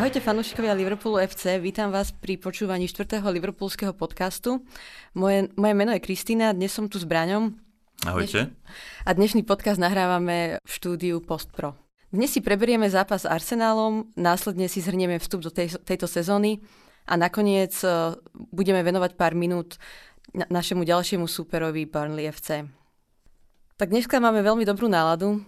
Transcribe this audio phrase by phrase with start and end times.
[0.00, 3.20] Ahojte fanúšikovia Liverpoolu FC, vítam vás pri počúvaní 4.
[3.20, 4.64] Liverpoolského podcastu.
[5.12, 7.52] Moje, moje meno je Kristýna, dnes som tu s Braňom.
[8.08, 8.48] Ahojte.
[9.04, 11.76] A dnešný podcast nahrávame v štúdiu Postpro.
[12.08, 16.64] Dnes si preberieme zápas s Arsenálom, následne si zhrnieme vstup do tej, tejto sezóny
[17.04, 19.76] a nakoniec uh, budeme venovať pár minút
[20.32, 22.64] na, našemu ďalšiemu súperovi Burnley FC.
[23.76, 25.44] Tak dneska máme veľmi dobrú náladu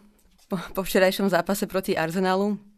[0.53, 2.72] po, po včerajšom zápase proti Arsenálu.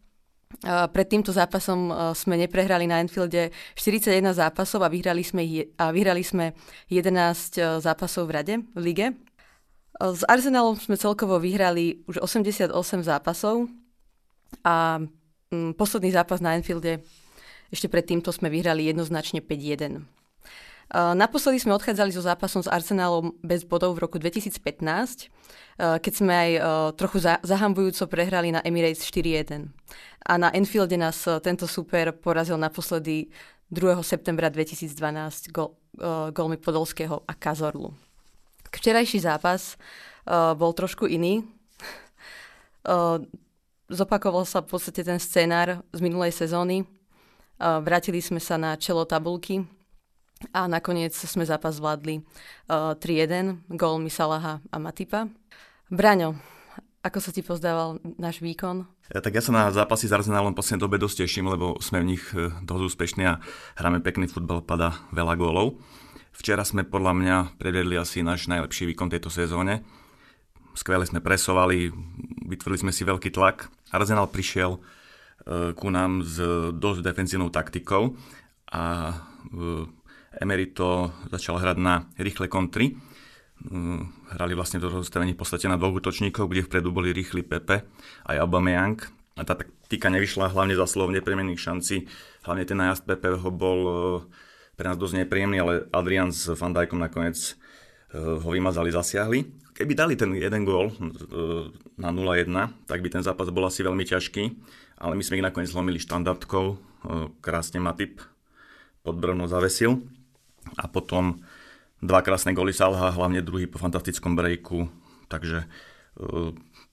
[0.63, 5.43] Pred týmto zápasom sme neprehrali na Enfielde 41 zápasov a vyhrali sme,
[5.75, 6.55] a vyhrali sme
[6.87, 9.07] 11 zápasov v rade v lige.
[9.99, 12.71] S Arsenalom sme celkovo vyhrali už 88
[13.03, 13.67] zápasov
[14.63, 14.99] a
[15.51, 17.03] mm, posledný zápas na Enfielde
[17.73, 20.05] ešte pred týmto sme vyhrali jednoznačne 5-1.
[20.93, 25.33] Naposledy sme odchádzali so zápasom s Arsenálom bez bodov v roku 2015,
[25.75, 26.51] keď sme aj
[26.95, 29.67] trochu zahambujúco prehrali na Emirates 4-1.
[30.25, 33.29] A na Enfielde nás tento super porazil naposledy
[33.69, 33.99] 2.
[34.01, 35.75] septembra 2012 gol,
[36.31, 37.91] golmi Podolského a Kazorlu.
[38.71, 39.77] Včerajší zápas
[40.57, 41.43] bol trošku iný.
[43.85, 46.83] Zopakoval sa v podstate ten scénár z minulej sezóny.
[47.59, 49.63] Vrátili sme sa na čelo tabulky
[50.51, 52.21] a nakoniec sme zápas zvládli
[52.69, 55.29] uh, 3-1, gólmi Salaha a Matipa.
[55.89, 56.35] Braňo,
[57.05, 58.89] ako sa ti pozdával náš výkon?
[59.13, 62.01] Ja, tak ja sa na zápasy s Arsenálom v poslednej dobe dosť teším, lebo sme
[62.01, 63.37] v nich e, dosť úspešní a
[63.77, 65.77] hráme pekný futbal, pada veľa gólov.
[66.33, 69.85] Včera sme podľa mňa predvedli asi náš najlepší výkon tejto sezóne.
[70.73, 71.93] Skvele sme presovali,
[72.49, 73.69] vytvorili sme si veľký tlak.
[73.93, 74.79] Arsenal prišiel e,
[75.77, 76.41] ku nám s
[76.73, 78.17] dosť defensívnou taktikou
[78.73, 79.13] a
[80.41, 82.95] Emerito začal hrať na rýchle kontry.
[83.55, 87.87] Mm, hrali vlastne do rozstavení v podstate na dvoch útočníkov, kde vpredu boli rýchli Pepe
[88.27, 88.99] aj Aubameyang.
[89.35, 92.07] A tá taktika nevyšla hlavne za slovo nepremených šancí.
[92.47, 93.93] Hlavne ten najazd Pepeho bol e,
[94.75, 97.55] pre nás dosť nepríjemný, ale Adrian s Van Dijkom nakoniec
[98.11, 99.39] e, ho vymazali, zasiahli.
[99.75, 100.95] Keby dali ten jeden gól e,
[101.99, 102.51] na 0-1,
[102.87, 104.43] tak by ten zápas bol asi veľmi ťažký,
[104.99, 106.95] ale my sme ich nakoniec zlomili štandardkou,
[107.43, 108.17] krásne Matip
[109.05, 110.01] pod brvno zavesil
[110.75, 111.41] a potom
[112.01, 114.89] dva krásne góly Salha, hlavne druhý po fantastickom breaku,
[115.31, 115.67] takže e,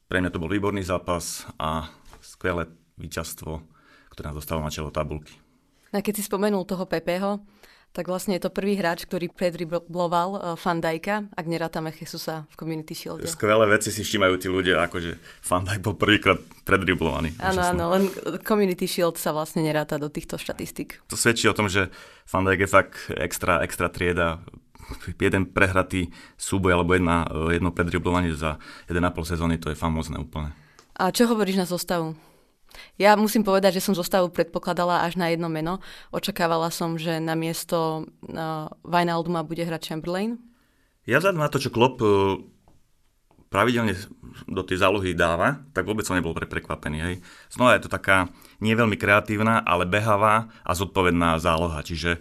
[0.06, 1.88] pre mňa to bol výborný zápas a
[2.22, 2.69] skvelé
[3.00, 3.65] víťazstvo,
[4.12, 5.37] ktoré nás dostalo na čelo tabulky.
[5.93, 7.44] A keď si spomenul toho Pepeho,
[7.92, 13.20] tak vlastne je to prvý hráč, ktorý predribloval Fandajka, ak nerátame Jesusa v Community Shield.
[13.28, 17.36] Skvelé veci si všímajú tí ľudia, akože Fandajk bol prvýkrát predriblovaný.
[17.36, 18.08] Áno, áno, len
[18.41, 21.04] Community Shield sa vlastne neráta do týchto štatistík.
[21.12, 21.92] To svedčí o tom, že
[22.25, 24.41] Fandajk je fakt extra, extra trieda,
[25.20, 26.08] jeden prehratý
[26.41, 28.56] súboj alebo jedna, jedno predriblovanie za
[28.88, 29.04] 1,5
[29.36, 30.56] sezóny, to je famózne úplne.
[30.97, 32.16] A čo hovoríš na zostavu?
[32.97, 35.81] Ja musím povedať, že som zostavu predpokladala až na jedno meno.
[36.12, 40.41] Očakávala som, že na miesto uh, Wijnalduma bude hrať Chamberlain.
[41.09, 42.38] Ja vzhľadom na to, čo Klopp uh,
[43.53, 43.97] pravidelne
[44.49, 46.99] do tej zálohy dáva, tak vôbec som nebol pre prekvapený.
[47.05, 47.15] Hej.
[47.53, 48.32] Znova je to taká
[48.65, 51.84] nie veľmi kreatívna, ale behavá a zodpovedná záloha.
[51.84, 52.21] Čiže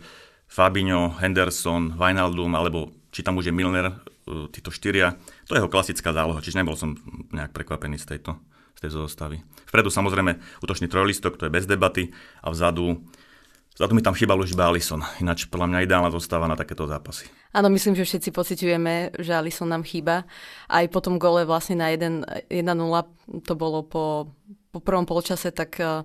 [0.51, 5.15] Fabinho, Henderson, Wijnaldum, alebo či tam už je Milner, uh, títo štyria,
[5.47, 6.95] to je jeho klasická záloha, čiže nebol som
[7.31, 8.35] nejak prekvapený z tejto
[8.81, 9.37] z tej zostavy.
[9.71, 12.11] Vpredu samozrejme útočný trojlistok, to je bez debaty
[12.43, 12.99] a vzadu
[13.71, 17.31] Vzadu mi tam chýbal už iba Alison, ináč podľa mňa ideálna zostáva na takéto zápasy.
[17.55, 20.27] Áno, myslím, že všetci pociťujeme, že Alison nám chýba.
[20.67, 22.51] Aj po tom gole vlastne na 1-0
[23.47, 24.35] to bolo po,
[24.75, 26.03] po prvom polčase, tak uh,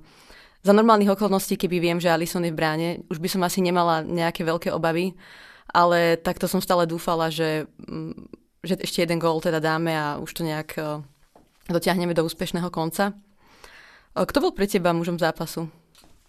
[0.62, 4.06] za normálnych okolností, keby viem, že Alison je v bráne, už by som asi nemala
[4.06, 5.18] nejaké veľké obavy,
[5.74, 8.14] ale takto som stále dúfala, že, mm,
[8.62, 11.02] že ešte jeden gól teda dáme a už to nejak uh,
[11.66, 13.10] dotiahneme do úspešného konca.
[14.16, 15.68] Kto bol pre teba mužom zápasu?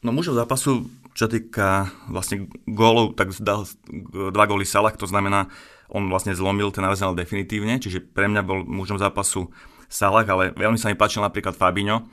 [0.03, 3.63] No mužom zápasu, čo týka vlastne gólov, tak dal
[4.11, 5.47] dva góly Salah, to znamená,
[5.87, 9.49] on vlastne zlomil ten Arsenal definitívne, čiže pre mňa bol mužom zápasu
[9.87, 12.05] Salah, ale veľmi sa mi páčil napríklad Fabinho,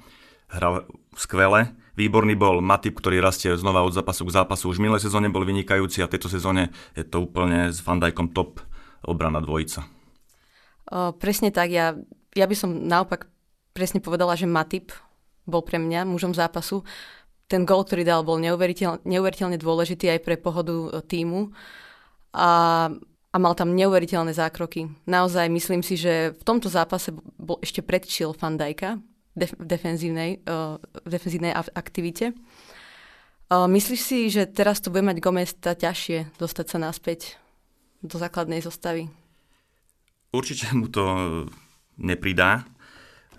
[0.46, 0.86] hral
[1.18, 1.74] skvele.
[1.94, 4.70] Výborný bol Matip, ktorý rastie znova od zápasu k zápasu.
[4.70, 8.02] Už v minulej sezóne bol vynikajúci a v tejto sezóne je to úplne s Van
[8.02, 8.58] Dijkom top
[9.06, 9.86] obrana dvojica.
[10.90, 11.94] O, presne tak, ja
[12.34, 13.30] ja by som naopak
[13.72, 14.90] presne povedala, že Matip
[15.44, 16.82] bol pre mňa mužom zápasu.
[17.44, 21.52] Ten gol, ktorý dal, bol neuveriteľ, neuveriteľne dôležitý aj pre pohodu e, týmu
[22.32, 22.50] a,
[23.30, 24.88] a mal tam neuveriteľné zákroky.
[25.04, 28.98] Naozaj myslím si, že v tomto zápase bol ešte predčil Fandajka
[29.34, 32.30] v defenzívnej, uh, v defenzívnej aktivite.
[33.50, 37.34] Uh, myslíš si, že teraz to bude mať Gomez ťažšie dostať sa naspäť
[37.98, 39.10] do základnej zostavy?
[40.30, 41.04] Určite mu to
[41.98, 42.66] nepridá.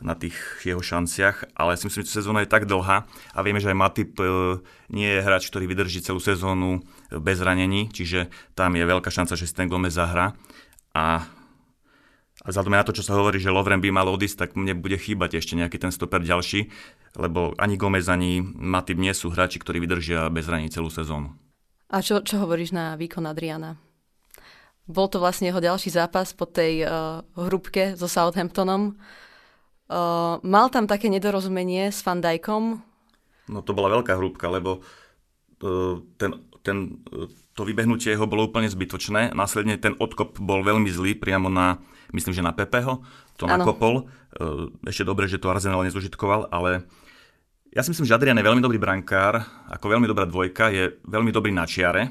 [0.02, 3.72] Na tých jeho šanciach, ale si myslím, že sezóna je tak dlhá a vieme, že
[3.72, 4.60] aj Matip e,
[4.92, 8.28] nie je hráč, ktorý vydrží celú sezónu bez ranení, čiže
[8.58, 10.36] tam je veľká šanca, že si ten Gomez zahra
[10.96, 11.28] a
[12.46, 15.02] a vzhľadom na to, čo sa hovorí, že Lovren by mal odísť, tak mne bude
[15.02, 16.70] chýbať ešte nejaký ten stoper ďalší,
[17.18, 21.34] lebo ani Gomez, ani Matip nie sú hráči, ktorí vydržia bez raní celú sezónu.
[21.90, 23.82] A čo, čo hovoríš na výkon Adriana?
[24.86, 28.94] Bol to vlastne jeho ďalší zápas po tej uh, hrubke so Southamptonom.
[29.86, 32.82] Uh, mal tam také nedorozumenie s Van Dijkom?
[33.46, 34.82] No to bola veľká hrúbka, lebo
[35.62, 39.38] uh, ten, ten, uh, to vybehnutie jeho bolo úplne zbytočné.
[39.38, 41.78] Následne ten odkop bol veľmi zlý priamo na,
[42.18, 43.06] myslím, že na Pepeho.
[43.38, 43.62] To ano.
[43.62, 44.10] nakopol.
[44.34, 46.90] Uh, ešte dobre, že to Arsenal nezužitkoval, ale
[47.76, 51.30] ja si myslím, že Adrian je veľmi dobrý brankár, ako veľmi dobrá dvojka, je veľmi
[51.36, 52.10] dobrý na čiare.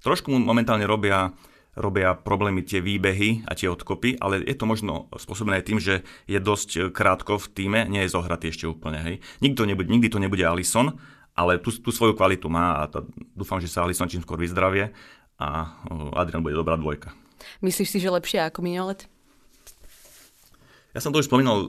[0.00, 1.34] Trošku mu momentálne robia
[1.76, 6.40] robia problémy tie výbehy a tie odkopy, ale je to možno spôsobené tým, že je
[6.40, 8.98] dosť krátko v týme, nie je zohratý ešte úplne.
[9.04, 9.16] Hej.
[9.44, 10.96] Nikdy, to nebude, nikdy to nebude Alison,
[11.36, 13.04] ale tú, tú svoju kvalitu má a tá,
[13.36, 14.96] dúfam, že sa Alison čím skôr vyzdravie
[15.36, 15.76] a
[16.16, 17.12] Adrian bude dobrá dvojka.
[17.60, 19.04] Myslíš si, že lepšie ako Mignolet?
[20.96, 21.68] Ja som to už spomínal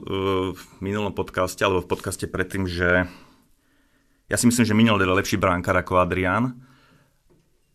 [0.56, 3.04] v minulom podcaste, alebo v podcaste predtým, že
[4.32, 6.56] ja si myslím, že Mignolet je lepší bránkar ako Adrian,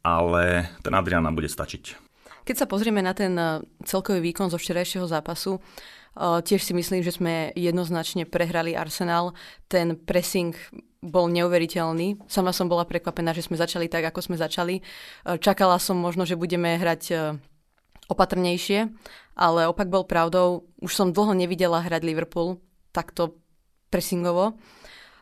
[0.01, 2.02] ale ten Adrian nám bude stačiť.
[2.43, 7.01] Keď sa pozrieme na ten eh, celkový výkon zo včerajšieho zápasu, eh, tiež si myslím,
[7.01, 9.31] že sme jednoznačne prehrali Arsenal.
[9.71, 10.51] Ten pressing
[11.03, 12.27] bol neuveriteľný.
[12.31, 14.83] Sama som bola prekvapená, že sme začali tak, ako sme začali.
[14.83, 17.35] Eh, čakala som možno, že budeme hrať
[18.11, 18.91] opatrnejšie,
[19.39, 20.67] ale opak bol pravdou.
[20.83, 22.59] Už som dlho nevidela hrať Liverpool
[22.91, 23.39] takto
[23.87, 24.59] pressingovo.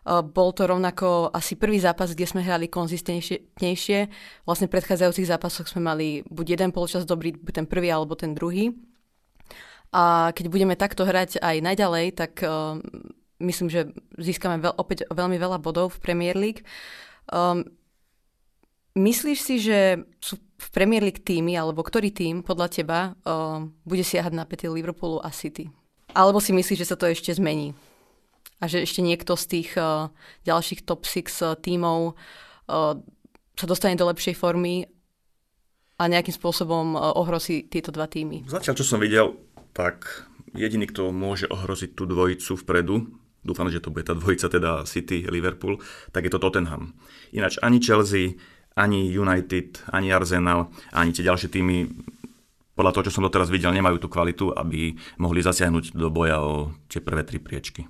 [0.07, 3.99] Bol to rovnako asi prvý zápas, kde sme hrali konzistentnejšie.
[4.49, 8.73] Vlastne v predchádzajúcich zápasoch sme mali buď jeden polčas dobrý, ten prvý alebo ten druhý.
[9.93, 12.81] A keď budeme takto hrať aj naďalej, tak uh,
[13.43, 16.65] myslím, že získame veľ, opäť veľmi veľa bodov v Premier League.
[17.29, 17.67] Um,
[18.97, 24.01] myslíš si, že sú v Premier League týmy, alebo ktorý tým podľa teba uh, bude
[24.01, 25.69] siahať na pety Liverpoolu a City?
[26.17, 27.77] Alebo si myslíš, že sa to ešte zmení?
[28.61, 30.13] A že ešte niekto z tých uh,
[30.45, 32.93] ďalších top 6 uh, eh, tímov uh,
[33.57, 34.85] sa dostane do lepšej formy
[35.97, 38.45] a nejakým spôsobom uh, ohrozí tieto dva týmy.
[38.45, 39.33] Zatiaľ, čo som videl,
[39.73, 43.09] tak jediný, kto môže ohroziť tú dvojicu vpredu,
[43.41, 45.81] dúfam, že to bude tá dvojica, teda City, Liverpool,
[46.13, 46.93] tak je to Tottenham.
[47.33, 48.37] Ináč ani Chelsea,
[48.77, 51.89] ani United, ani Arsenal, ani tie ďalšie týmy
[52.71, 56.71] podľa toho, čo som doteraz videl, nemajú tú kvalitu, aby mohli zasiahnuť do boja o
[56.87, 57.85] tie prvé tri priečky.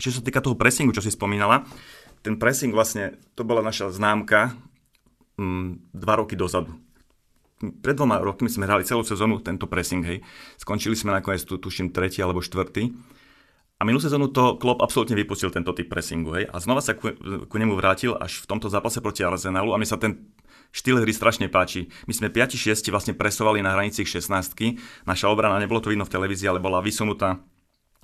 [0.00, 1.68] Ešte čo sa týka toho pressingu, čo si spomínala,
[2.24, 4.56] ten pressing vlastne, to bola naša známka
[5.36, 6.72] mm, dva roky dozadu.
[7.60, 10.24] Pred dvoma rokmi sme hrali celú sezónu tento pressing, hej.
[10.56, 12.88] Skončili sme nakoniec tu, tuším, tretí alebo štvrtý.
[13.76, 16.44] A minulú sezónu to Klopp absolútne vypustil tento typ pressingu, hej.
[16.48, 17.12] A znova sa ku,
[17.44, 20.32] ku nemu vrátil až v tomto zápase proti Arsenalu a mi sa ten
[20.72, 21.92] štýl hry strašne páči.
[22.08, 24.32] My sme 5-6 vlastne presovali na hranici 16
[25.04, 27.36] Naša obrana, nebolo to vidno v televízii, ale bola vysunutá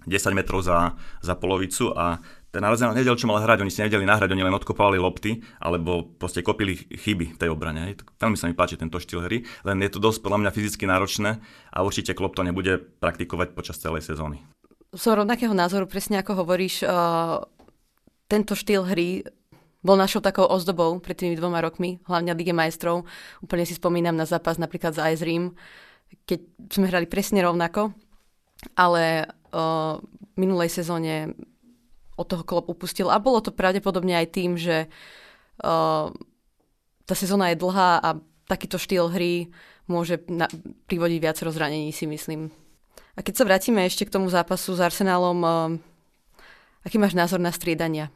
[0.07, 2.23] 10 metrov za, za polovicu a
[2.57, 6.09] ten Arsenal nevedel, čo mal hrať, oni si nevedeli nahrať, oni len odkopávali lopty, alebo
[6.17, 7.85] proste kopili chyby tej obrane.
[7.85, 8.09] Hej.
[8.17, 11.37] Veľmi sa mi páči tento štýl hry, len je to dosť podľa mňa fyzicky náročné
[11.69, 14.41] a určite Klopp to nebude praktikovať počas celej sezóny.
[14.97, 17.45] Som rovnakého názoru, presne ako hovoríš, uh,
[18.25, 19.29] tento štýl hry
[19.85, 23.05] bol našou takou ozdobou pred tými dvoma rokmi, hlavne Lige majstrov.
[23.45, 25.53] Úplne si spomínam na zápas napríklad z Ice Rim,
[26.25, 26.41] keď
[26.73, 27.93] sme hrali presne rovnako,
[28.75, 29.97] ale uh,
[30.37, 31.33] minulej sezóne
[32.17, 33.09] od toho klop upustil.
[33.09, 34.89] A bolo to pravdepodobne aj tým, že
[35.65, 36.13] uh,
[37.09, 38.09] tá sezóna je dlhá a
[38.49, 39.49] takýto štýl hry
[39.87, 40.51] môže na,
[40.91, 42.53] privodiť viacero zranení, si myslím.
[43.17, 45.53] A keď sa vrátime ešte k tomu zápasu s Arsenálom, uh,
[46.85, 48.13] aký máš názor na striedania?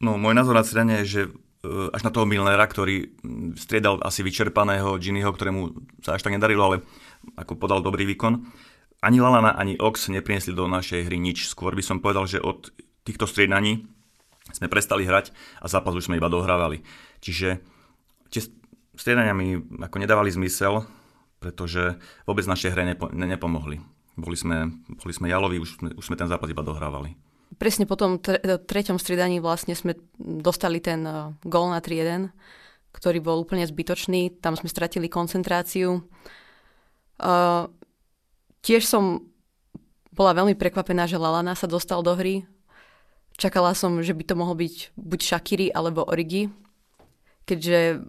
[0.00, 3.12] No, môj názor na striedanie je, že uh, až na toho Milnera, ktorý
[3.56, 5.60] striedal asi vyčerpaného Ginnyho, ktorému
[6.00, 6.76] sa až tak nedarilo, ale
[7.36, 8.40] ako podal dobrý výkon,
[9.00, 11.48] ani Lalana, ani Ox nepriniesli do našej hry nič.
[11.48, 12.68] Skôr by som povedal, že od
[13.04, 13.88] týchto striedaní
[14.52, 16.84] sme prestali hrať a zápas už sme iba dohrávali.
[17.24, 17.60] Čiže
[18.28, 18.40] tie
[18.96, 20.84] striedania mi ako nedávali zmysel,
[21.40, 21.96] pretože
[22.28, 23.80] vôbec našej hre nepo, ne, nepomohli.
[24.20, 24.68] Boli sme,
[25.00, 27.16] boli sme jaloví, už sme, už sme ten zápas iba dohrávali.
[27.56, 32.28] Presne po tom tre- treťom striedaní vlastne sme dostali ten uh, gól na 3-1,
[32.92, 34.38] ktorý bol úplne zbytočný.
[34.44, 36.04] Tam sme stratili koncentráciu.
[37.20, 37.68] Uh,
[38.60, 39.24] Tiež som
[40.12, 42.44] bola veľmi prekvapená, že Lalana sa dostal do hry.
[43.40, 46.52] Čakala som, že by to mohol byť buď Shakiri alebo Origi,
[47.48, 48.04] keďže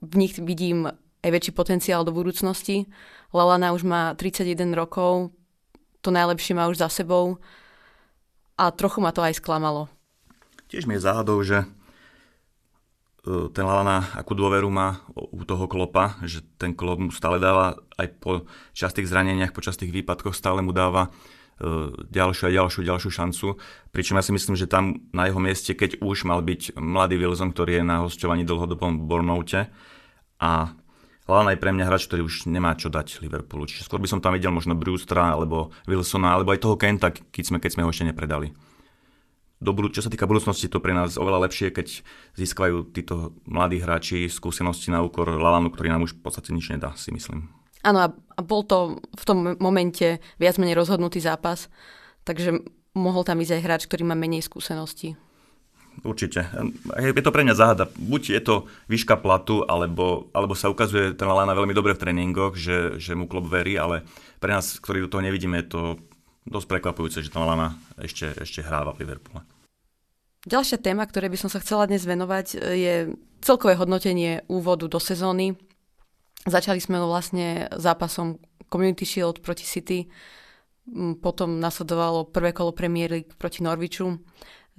[0.00, 0.88] v nich vidím
[1.20, 2.88] aj väčší potenciál do budúcnosti.
[3.36, 5.36] Lalana už má 31 rokov,
[6.00, 7.36] to najlepšie má už za sebou.
[8.60, 9.88] a trochu ma to aj sklamalo.
[10.68, 11.64] Tiež mi je záhadou, že
[13.24, 18.16] ten Lalana akú dôveru má u toho klopa, že ten klop mu stále dáva aj
[18.16, 21.12] po častých zraneniach, po častých výpadkoch stále mu dáva
[21.60, 23.46] e, ďalšiu a ďalšiu, ďalšiu šancu.
[23.92, 27.52] Pričom ja si myslím, že tam na jeho mieste, keď už mal byť mladý Wilson,
[27.52, 29.68] ktorý je na hosťovaní dlhodobom Bornoute
[30.40, 30.72] a
[31.28, 33.68] Lalana je pre mňa hráč, ktorý už nemá čo dať Liverpoolu.
[33.68, 37.44] Čiže skôr by som tam videl možno Brewstra alebo Wilsona, alebo aj toho Kenta, keď
[37.44, 38.50] sme, keď sme ho ešte nepredali
[39.60, 42.00] do budú, čo sa týka budúcnosti, to pre nás oveľa lepšie, keď
[42.40, 46.96] získajú títo mladí hráči skúsenosti na úkor Lalanu, ktorý nám už v podstate nič nedá,
[46.96, 47.52] si myslím.
[47.84, 51.68] Áno, a bol to v tom momente viac menej rozhodnutý zápas,
[52.24, 52.64] takže
[52.96, 55.16] mohol tam ísť aj hráč, ktorý má menej skúseností.
[56.00, 56.48] Určite.
[56.96, 57.84] Je to pre mňa záhada.
[57.92, 58.54] Buď je to
[58.88, 63.28] výška platu, alebo, alebo sa ukazuje ten Lalana veľmi dobre v tréningoch, že, že mu
[63.28, 64.08] klub verí, ale
[64.40, 65.82] pre nás, ktorí do toho nevidíme, je to
[66.48, 69.44] dosť prekvapujúce, že tam Lana ešte, ešte hráva v Liverpoole.
[70.48, 73.12] Ďalšia téma, ktoré by som sa chcela dnes venovať, je
[73.44, 75.52] celkové hodnotenie úvodu do sezóny.
[76.48, 78.40] Začali sme vlastne zápasom
[78.72, 80.08] Community Shield proti City,
[81.20, 84.16] potom nasledovalo prvé kolo Premier League proti Norwichu,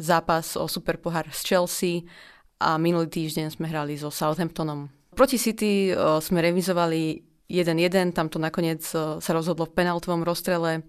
[0.02, 2.10] zápas o Super pohár s Chelsea
[2.58, 4.90] a minulý týždeň sme hrali so Southamptonom.
[5.14, 5.94] Proti City
[6.26, 7.22] sme remizovali
[7.54, 10.82] 1-1, tam to nakoniec sa rozhodlo v penaltovom rozstrele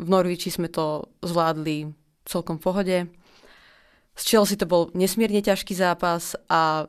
[0.00, 1.92] v Norviči sme to zvládli
[2.24, 2.96] celkom v pohode.
[4.20, 6.84] S Chelsea to bol nesmierne ťažký zápas a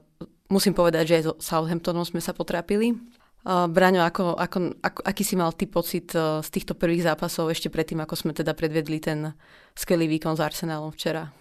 [0.51, 2.91] musím povedať, že aj so Southamptonom sme sa potrápili.
[3.41, 7.47] Uh, Braňo, ako, ako, ako, aký si mal ty pocit uh, z týchto prvých zápasov
[7.49, 9.31] ešte predtým, ako sme teda predvedli ten
[9.73, 11.31] skvelý výkon s Arsenálom včera?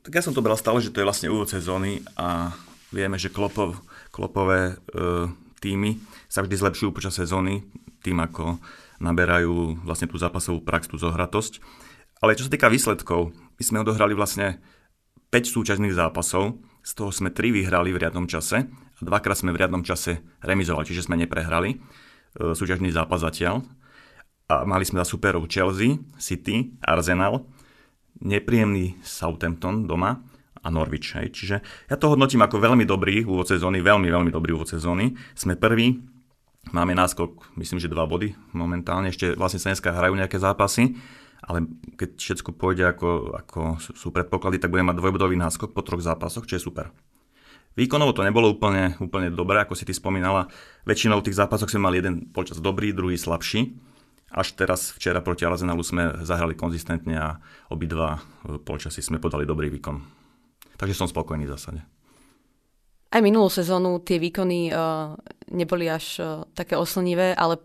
[0.00, 2.54] Tak ja som to bral stále, že to je vlastne úvod sezóny a
[2.94, 3.76] vieme, že klopov,
[4.14, 5.26] klopové uh,
[5.58, 5.98] týmy
[6.30, 7.66] sa vždy zlepšujú počas sezóny,
[8.00, 8.62] tým ako
[9.02, 11.58] naberajú vlastne tú zápasovú prax, tú zohratosť.
[12.22, 14.58] Ale čo sa týka výsledkov, my sme odohrali vlastne
[15.30, 19.62] 5 súťažných zápasov, z toho sme 3 vyhrali v riadnom čase a dvakrát sme v
[19.62, 23.62] riadnom čase remizovali, čiže sme neprehrali e, súťažný zápas zatiaľ.
[24.50, 27.46] A mali sme za superov Chelsea, City, Arsenal,
[28.18, 30.26] nepríjemný Southampton doma
[30.58, 31.14] a Norwich.
[31.14, 31.30] Hej.
[31.30, 35.14] Čiže ja to hodnotím ako veľmi dobrý úvod sezóny, veľmi, veľmi dobrý úvod sezóny.
[35.38, 36.02] Sme prví,
[36.70, 39.10] Máme náskok, myslím, že dva body momentálne.
[39.10, 40.94] Ešte vlastne sa dneska hrajú nejaké zápasy,
[41.42, 41.66] ale
[41.98, 46.46] keď všetko pôjde ako, ako sú predpoklady, tak budeme mať dvojbodový náskok po troch zápasoch,
[46.46, 46.94] čo je super.
[47.72, 50.46] Výkonovo to nebolo úplne, úplne dobré, ako si ty spomínala.
[50.84, 53.72] Väčšinou tých zápasoch sme mali jeden počas dobrý, druhý slabší.
[54.32, 57.28] Až teraz včera proti Arsenalu sme zahrali konzistentne a
[57.68, 58.20] obidva
[58.64, 60.00] polčasy sme podali dobrý výkon.
[60.76, 61.80] Takže som spokojný v zásade.
[63.12, 65.12] Aj minulú sezónu tie výkony uh,
[65.52, 67.60] neboli až uh, také oslnivé, ale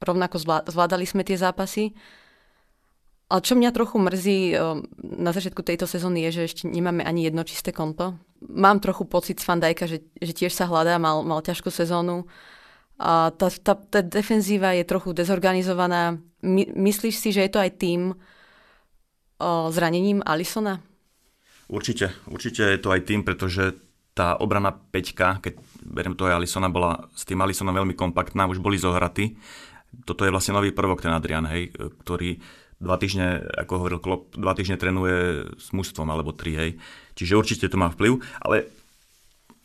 [0.00, 1.92] rovnako zvládali sme tie zápasy.
[3.32, 7.24] Ale čo mňa trochu mrzí uh, na začiatku tejto sezóny je, že ešte nemáme ani
[7.24, 8.20] jedno čisté konto.
[8.44, 12.28] Mám trochu pocit z Fandajka, že, že tiež sa hľadá, mal, mal ťažkú sezónu.
[13.00, 16.20] A tá, tá, tá defenzíva je trochu dezorganizovaná.
[16.44, 20.84] My, myslíš si, že je to aj tým uh, zranením Alisona?
[21.72, 23.80] Určite, určite je to aj tým, pretože
[24.12, 28.60] tá obrana peťka, keď beriem to aj Alisona, bola s tým Alisonom veľmi kompaktná, už
[28.60, 29.40] boli zohratí.
[30.04, 31.72] Toto je vlastne nový prvok, ten Adrian, hej,
[32.04, 32.36] ktorý
[32.82, 36.70] dva týždne, ako hovoril Klopp, dva týždne trénuje s mužstvom, alebo tri, hej.
[37.14, 38.66] Čiže určite to má vplyv, ale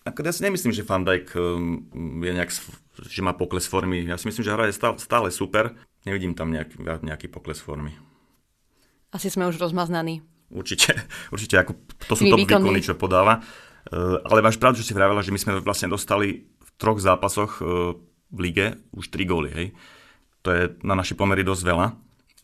[0.07, 1.83] ako ja si nemyslím, že Van Dijk um,
[2.23, 2.51] je nejak,
[3.11, 4.07] že má pokles formy.
[4.07, 5.75] Ja si myslím, že hra je stále, stále super.
[6.07, 7.91] Nevidím tam nejaký, nejaký pokles formy.
[9.11, 10.23] Asi sme už rozmaznaní.
[10.47, 10.95] Určite,
[11.33, 11.75] určite ako,
[12.07, 13.43] to sú top výkony, čo podáva.
[13.91, 17.59] Eh, ale máš pravdu, že si vravela, že my sme vlastne dostali v troch zápasoch
[17.59, 17.67] eh,
[18.31, 19.49] v lige už 3 góly.
[19.51, 19.67] Hej.
[20.47, 21.87] To je na naši pomery dosť veľa.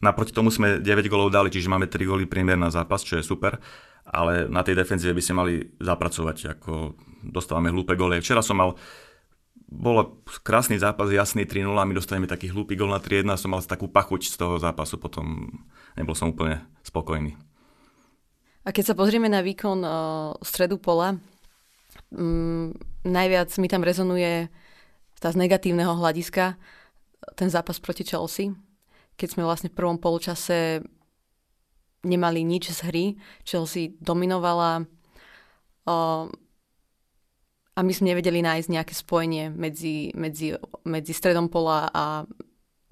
[0.04, 3.24] Naproti tomu sme 9 gólov dali, čiže máme 3 góly priemer na zápas, čo je
[3.24, 3.56] super.
[4.04, 8.20] Ale na tej defenzíve by sme mali zapracovať, ako dostávame hlúpe góly.
[8.20, 8.76] Včera som mal
[9.74, 13.50] bol krásny zápas, jasný 3-0 a my dostaneme taký hlúpy gól na 3-1 a som
[13.50, 15.50] mal takú pachuť z toho zápasu, potom
[15.98, 17.34] nebol som úplne spokojný.
[18.64, 19.92] A keď sa pozrieme na výkon uh,
[20.46, 21.18] stredu pola,
[22.14, 22.70] um,
[23.02, 24.48] najviac mi tam rezonuje
[25.18, 26.56] tá z negatívneho hľadiska
[27.36, 28.52] ten zápas proti Chelsea,
[29.16, 30.84] keď sme vlastne v prvom poločase
[32.04, 33.06] nemali nič z hry.
[33.48, 34.84] Chelsea dominovala
[35.88, 36.26] uh,
[37.74, 40.54] a my sme nevedeli nájsť nejaké spojenie medzi, medzi,
[40.86, 42.06] medzi stredom pola a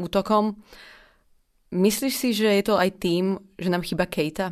[0.01, 0.58] útokom.
[1.72, 4.51] Myslíš si, že je to aj tým, že nám chýba Kejta?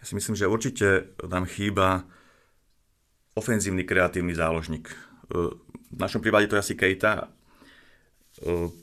[0.00, 2.06] Ja si myslím, že určite nám chýba
[3.36, 4.88] ofenzívny kreatívny záložník.
[4.88, 4.96] E,
[5.92, 7.28] v našom prípade to je asi Kejta.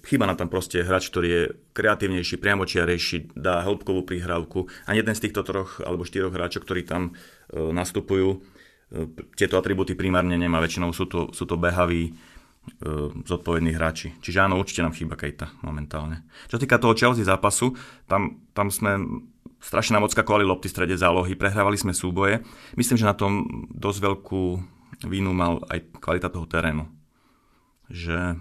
[0.01, 1.43] Chýba nám tam proste hráč, ktorý je
[1.77, 4.65] kreatívnejší, priamočiarejší, dá hĺbkovú prihrávku.
[4.89, 7.13] A jeden z týchto troch alebo štyroch hráčov, ktorí tam
[7.53, 8.41] nastupujú,
[9.37, 10.57] tieto atributy primárne nemá.
[10.57, 12.17] Väčšinou sú to, sú to behaví,
[13.27, 14.15] zodpovední hráči.
[14.23, 16.23] Čiže áno, určite nám chýba Kejta momentálne.
[16.47, 17.75] Čo týka toho Chelsea zápasu,
[18.07, 19.21] tam, tam sme
[19.59, 22.39] strašne nám odskakovali lopty v strede zálohy, prehrávali sme súboje.
[22.79, 24.43] Myslím, že na tom dosť veľkú
[25.03, 26.87] vínu mal aj kvalita toho terénu.
[27.91, 28.39] Že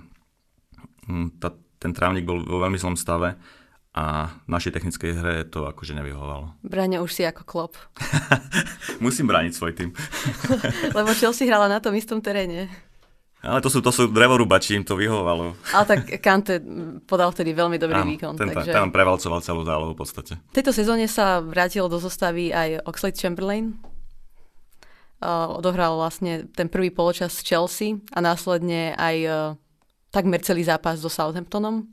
[1.38, 1.48] tá,
[1.82, 3.34] ten trávnik bol vo veľmi zlom stave
[3.92, 6.56] a našej technickej hre to akože nevyhovalo.
[6.64, 7.76] Bráňa už si ako klop.
[9.04, 9.92] Musím brániť svoj tým.
[10.96, 12.72] Lebo Chelsea hrala na tom istom teréne.
[13.42, 15.58] Ale to sú, to sú drevorúbači, im to vyhovalo.
[15.74, 16.62] Ale tak Kante
[17.10, 18.32] podal vtedy veľmi dobrý Áno, výkon.
[18.38, 18.70] Ten, takže...
[18.70, 20.38] ten prevalcoval celú zálohu v podstate.
[20.38, 23.82] V tejto sezóne sa vrátil do zostavy aj Oxlade Chamberlain.
[25.18, 29.36] Uh, odohral vlastne ten prvý poločas Chelsea a následne aj uh,
[30.12, 31.88] takmer celý zápas so Southamptonom.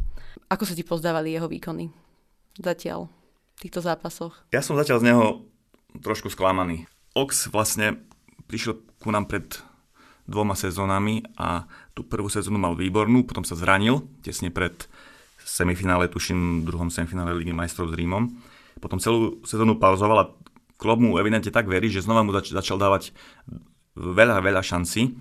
[0.51, 1.89] Ako sa ti pozdávali jeho výkony
[2.59, 3.07] zatiaľ
[3.55, 4.35] v týchto zápasoch?
[4.51, 5.25] Ja som zatiaľ z neho
[6.03, 6.85] trošku sklamaný.
[7.15, 8.03] Ox vlastne
[8.45, 9.47] prišiel ku nám pred
[10.29, 11.65] dvoma sezónami a
[11.97, 14.85] tú prvú sezónu mal výbornú, potom sa zranil tesne pred
[15.41, 18.29] semifinále, tuším, druhom semifinále Ligy majstrov s Rímom.
[18.77, 20.29] Potom celú sezónu pauzoval a
[20.77, 23.09] klub mu evidentne tak verí, že znova mu zač- začal dávať
[23.97, 25.17] veľa, veľa šancí,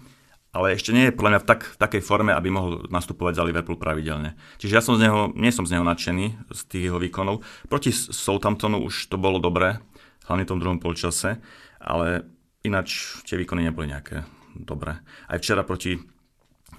[0.58, 3.46] ale ešte nie je podľa mňa v, tak, v takej forme, aby mohol nastupovať za
[3.46, 4.34] Liverpool pravidelne.
[4.58, 7.46] Čiže ja som z neho, nie som z neho nadšený, z tých jeho výkonov.
[7.70, 9.78] Proti Southamptonu už to bolo dobré,
[10.26, 11.38] hlavne v tom druhom polčase,
[11.78, 12.26] ale
[12.66, 14.26] ináč tie výkony neboli nejaké
[14.58, 14.98] dobre.
[15.30, 15.94] Aj včera proti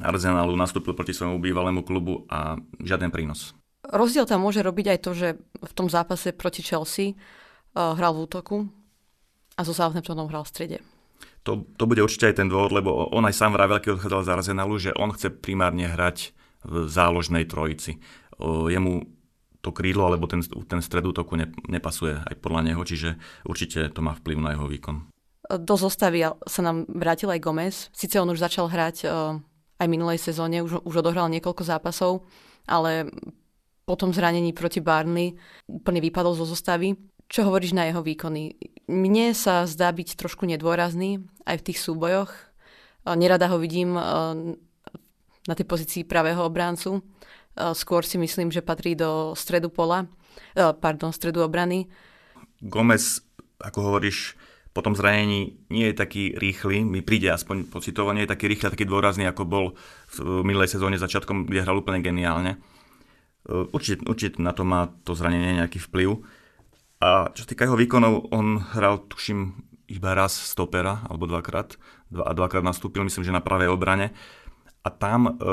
[0.03, 3.55] Arsenalu nastúpil proti svojmu bývalému klubu a žiaden prínos.
[3.87, 8.27] Rozdiel tam môže robiť aj to, že v tom zápase proti Chelsea uh, hral v
[8.27, 8.57] útoku
[9.55, 10.77] a so Southamptonom hral v strede.
[11.47, 14.31] To, to bude určite aj ten dôvod, lebo on aj sám vravel, keď odchádzal z
[14.35, 16.35] Arsenalu, že on chce primárne hrať
[16.67, 18.03] v záložnej trojici.
[18.43, 19.07] Jemu
[19.63, 23.99] to krídlo alebo ten, ten stred útoku ne, nepasuje aj podľa neho, čiže určite to
[24.03, 25.09] má vplyv na jeho výkon
[25.49, 27.75] do zostavy sa nám vrátil aj Gomez.
[27.89, 29.09] Sice on už začal hrať
[29.79, 32.21] aj minulej sezóne, už, už odohral niekoľko zápasov,
[32.69, 33.09] ale
[33.89, 35.33] po tom zranení proti Barney
[35.65, 36.93] úplne vypadol zo zostavy.
[37.29, 38.57] Čo hovoríš na jeho výkony?
[38.89, 42.33] Mne sa zdá byť trošku nedôrazný aj v tých súbojoch.
[43.05, 44.33] Nerada ho vidím uh,
[45.45, 47.05] na tej pozícii pravého obráncu.
[47.77, 50.07] Skôr si myslím, že patrí do stredu pola,
[50.55, 51.91] pardon, stredu obrany.
[52.63, 53.19] Gomez,
[53.59, 54.39] ako hovoríš,
[54.71, 58.69] po tom zranení nie je taký rýchly, mi príde aspoň pocitovo, nie je taký rýchly
[58.69, 59.65] a taký dôrazný, ako bol
[60.15, 62.55] v minulej sezóne začiatkom, kde hral úplne geniálne.
[62.55, 66.21] E, určite, určite na to má to zranenie nejaký vplyv.
[66.99, 69.55] A čo sa týka jeho výkonov, on hral, tuším,
[69.87, 71.79] iba raz stopera, alebo dvakrát,
[72.11, 74.11] dva, a dvakrát nastúpil, myslím, že na pravej obrane.
[74.83, 75.47] A tam, e,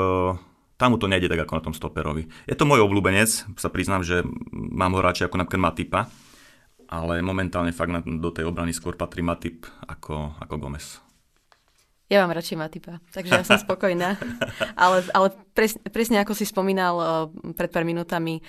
[0.75, 2.27] tam mu to nejde tak ako na tom stoperovi.
[2.45, 6.01] Je to môj obľúbenec, sa priznám, že mám ho radšej ako napríklad Matipa,
[6.91, 10.99] ale momentálne fakt na, do tej obrany skôr patrí Matip ako, ako Gomez.
[12.07, 14.15] Ja mám radšej Matipa, takže ja som spokojná.
[14.79, 17.07] ale ale pres, presne ako si spomínal uh,
[17.51, 18.39] pred pár minútami,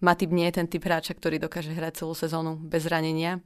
[0.00, 3.40] Matip nie je ten typ hráča, ktorý dokáže hrať celú sezónu bez zranenia,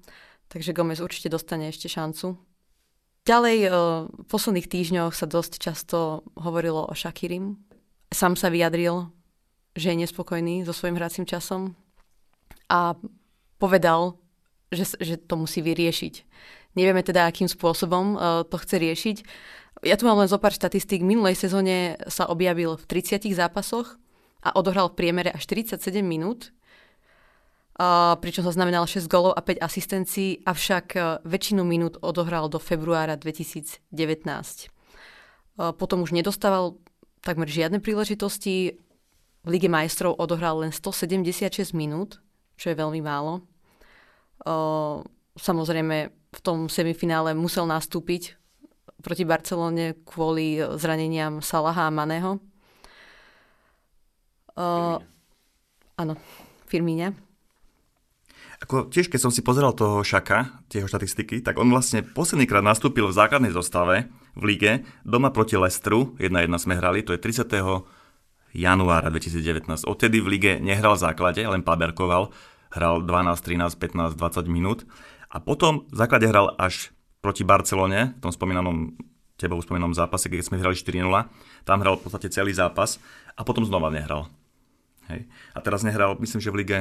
[0.50, 2.34] takže Gomez určite dostane ešte šancu.
[3.22, 3.72] Ďalej, uh,
[4.10, 7.60] v posledných týždňoch sa dosť často hovorilo o Shakirim.
[8.10, 9.14] Sám sa vyjadril,
[9.78, 11.78] že je nespokojný so svojím hracím časom
[12.66, 12.98] a
[13.62, 14.18] povedal,
[14.74, 16.14] že, že to musí vyriešiť.
[16.74, 19.16] Nevieme teda, akým spôsobom uh, to chce riešiť.
[19.86, 21.06] Ja tu mám len zo pár štatistík.
[21.06, 24.00] Minulej sezóne sa objavil v 30 zápasoch
[24.40, 26.53] a odohral v priemere až 47 minút,
[28.20, 33.16] pričom sa znamenal 6 golov a 5 asistencií, avšak uh, väčšinu minút odohral do februára
[33.16, 33.81] 2019.
[33.96, 36.76] Uh, potom už nedostával
[37.24, 38.76] takmer žiadne príležitosti.
[39.40, 42.20] V Lige majstrov odohral len 176 minút,
[42.61, 43.40] čo je veľmi málo.
[44.44, 45.00] O,
[45.33, 48.37] samozrejme v tom semifinále musel nastúpiť
[49.00, 52.37] proti Barcelone kvôli zraneniam Salaha a Maného.
[54.61, 55.01] O,
[55.96, 56.14] áno,
[56.68, 57.16] Firmíňa.
[58.61, 63.09] Ako tiež, keď som si pozeral toho Šaka, tie štatistiky, tak on vlastne poslednýkrát nastúpil
[63.09, 67.49] v základnej zostave v lige doma proti Lestru, 1-1 sme hrali, to je 30.
[68.53, 69.88] januára 2019.
[69.88, 72.29] Odtedy v lige nehral v základe, len paberkoval
[72.77, 74.85] hral 12, 13, 15, 20 minút
[75.33, 76.92] a potom v základe hral až
[77.25, 78.92] proti Barcelone, v tom spomínanom
[79.40, 81.09] tebou spomínanom zápase, keď sme hrali 4-0.
[81.64, 83.01] Tam hral v podstate celý zápas
[83.33, 84.29] a potom znova nehral.
[85.11, 85.27] Hej.
[85.53, 86.79] A teraz nehral, myslím, že v lige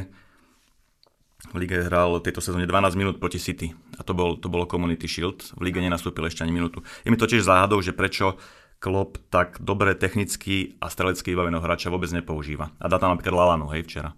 [1.39, 5.07] v lige hral tejto sezóne 12 minút proti City a to, bol, to bolo Community
[5.07, 5.55] Shield.
[5.55, 6.83] V lige nenastúpil ešte ani minútu.
[7.07, 8.35] Je mi to tiež záhadou, že prečo
[8.83, 12.75] Klopp tak dobre technicky a strelecky vybaveného hráča vôbec nepoužíva.
[12.79, 14.11] A dá tam napríklad Lalanu, hej, včera.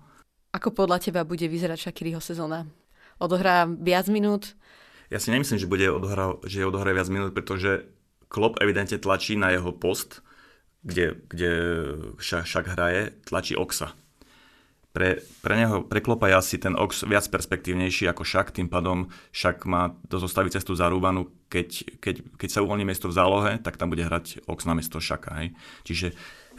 [0.52, 2.66] Ako podľa teba bude vyzerať Shakiriho sezóna?
[3.22, 4.58] Odohrá viac minút?
[5.14, 7.86] Ja si nemyslím, že bude odohrá, že odohrá viac minút, pretože
[8.34, 10.26] Klopp evidentne tlačí na jeho post,
[10.82, 11.52] kde, kde
[12.18, 13.94] však hraje, tlačí Oxa
[14.92, 19.96] pre, pre neho preklopa asi ten Ox viac perspektívnejší ako Šak, tým pádom Šak má
[20.08, 24.04] do zostavy cestu zarúbanú, keď, keď, keď sa uvoľní miesto v zálohe, tak tam bude
[24.04, 25.32] hrať Ox na miesto Šaka.
[25.44, 25.56] Hej.
[25.88, 26.08] Čiže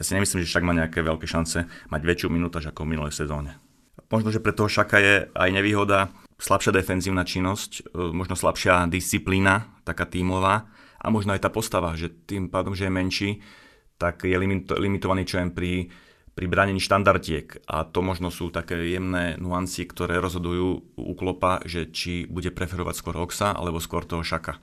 [0.00, 3.12] ja si nemyslím, že Šak má nejaké veľké šance mať väčšiu minútaž ako v minulej
[3.12, 3.60] sezóne.
[4.08, 6.08] Možno, že pre toho Šaka je aj nevýhoda
[6.40, 10.68] slabšia defenzívna činnosť, e, možno slabšia disciplína, taká tímová
[11.00, 13.30] a možno aj tá postava, že tým pádom, že je menší,
[14.00, 14.34] tak je
[14.74, 15.92] limitovaný čo pri
[16.32, 21.92] pri bránení štandardiek a to možno sú také jemné nuancy, ktoré rozhodujú u Klopa, že
[21.92, 24.56] či bude preferovať skôr Oxa alebo skôr toho Šaka.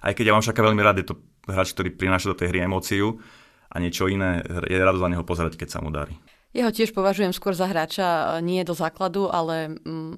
[0.00, 2.64] Aj keď ja mám Šaka veľmi rád, je to hráč, ktorý prináša do tej hry
[2.64, 3.20] emóciu
[3.68, 6.16] a niečo iné je rád za neho pozerať, keď sa mu darí.
[6.56, 10.16] Jeho tiež považujem skôr za hráča nie do základu, ale mm,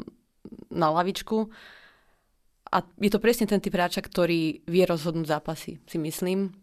[0.70, 1.50] na lavičku.
[2.68, 6.54] A je to presne ten typ hráča, ktorý vie rozhodnúť zápasy, si myslím.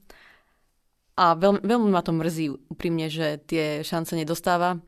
[1.15, 4.83] A veľmi, veľmi ma to mrzí úprimne, že tie šance nedostáva.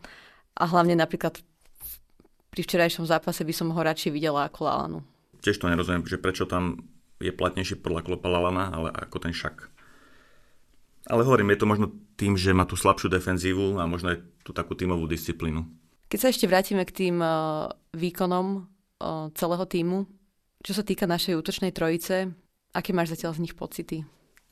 [0.60, 1.40] A hlavne napríklad
[2.52, 5.00] pri včerajšom zápase by som ho radšej videla ako Lalanu.
[5.40, 6.84] Tiež to nerozumiem, že prečo tam
[7.22, 9.70] je platnejší podľa Klopa Lalana, ale ako ten šak.
[11.08, 11.88] Ale hovorím, je to možno
[12.20, 15.63] tým, že má tú slabšiu defenzívu a možno aj tú takú tímovú disciplínu.
[16.12, 20.04] Keď sa ešte vrátime k tým uh, výkonom uh, celého týmu,
[20.66, 22.34] čo sa týka našej útočnej trojice,
[22.74, 24.04] aké máš zatiaľ z nich pocity?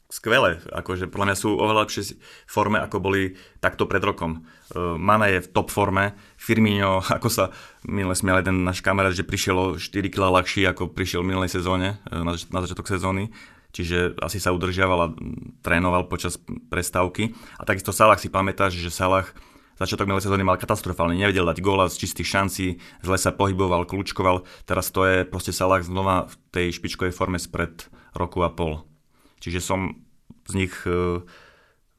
[0.09, 0.61] Skvelé.
[0.69, 4.45] Akože podľa mňa sú oveľa lepšie forme, ako boli takto pred rokom.
[4.71, 7.43] Uh, Mana je v top forme, Firmino, ako sa
[7.85, 11.51] minule smial jeden náš kamarát, že prišiel o 4 kg ľahší, ako prišiel v minulej
[11.51, 13.33] sezóne, na, na začiatok sezóny.
[13.75, 15.11] Čiže asi sa udržiaval a
[15.59, 16.39] trénoval počas
[16.71, 17.35] prestávky.
[17.59, 19.27] A takisto Salah si pamätáš, že Salah
[19.75, 22.65] začiatok minulej sezóny mal katastrofálny, nevedel dať góla z čistých šancí,
[23.03, 24.47] zle sa pohyboval, kľúčkoval.
[24.63, 28.94] Teraz to je proste Salah znova v tej špičkovej forme spred roku a pol.
[29.39, 30.05] Čiže som
[30.45, 31.21] z nich e,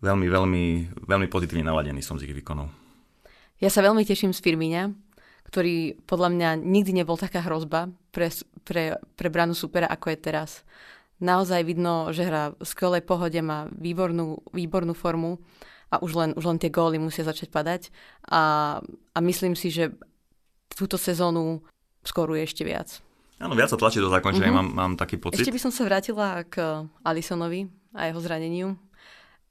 [0.03, 0.65] veľmi, veľmi,
[1.07, 2.71] veľmi pozitívne naladený som z ich výkonov.
[3.57, 4.93] Ja sa veľmi teším z Firmíňa,
[5.49, 8.29] ktorý podľa mňa nikdy nebol taká hrozba pre,
[8.67, 10.51] pre, pre branu supera, ako je teraz.
[11.17, 15.41] Naozaj vidno, že hra v skvelej pohode, má výbornú, výbornú formu
[15.89, 17.89] a už len, už len tie góly musia začať padať.
[18.29, 19.97] A, a myslím si, že
[20.69, 21.65] túto sezónu
[22.05, 23.01] skoruje ešte viac.
[23.37, 24.73] Áno, viac sa tlačí do zakončenia, mm-hmm.
[24.73, 25.45] mám, mám taký pocit.
[25.45, 28.69] Ešte by som sa vrátila k Alisonovi a jeho zraneniu.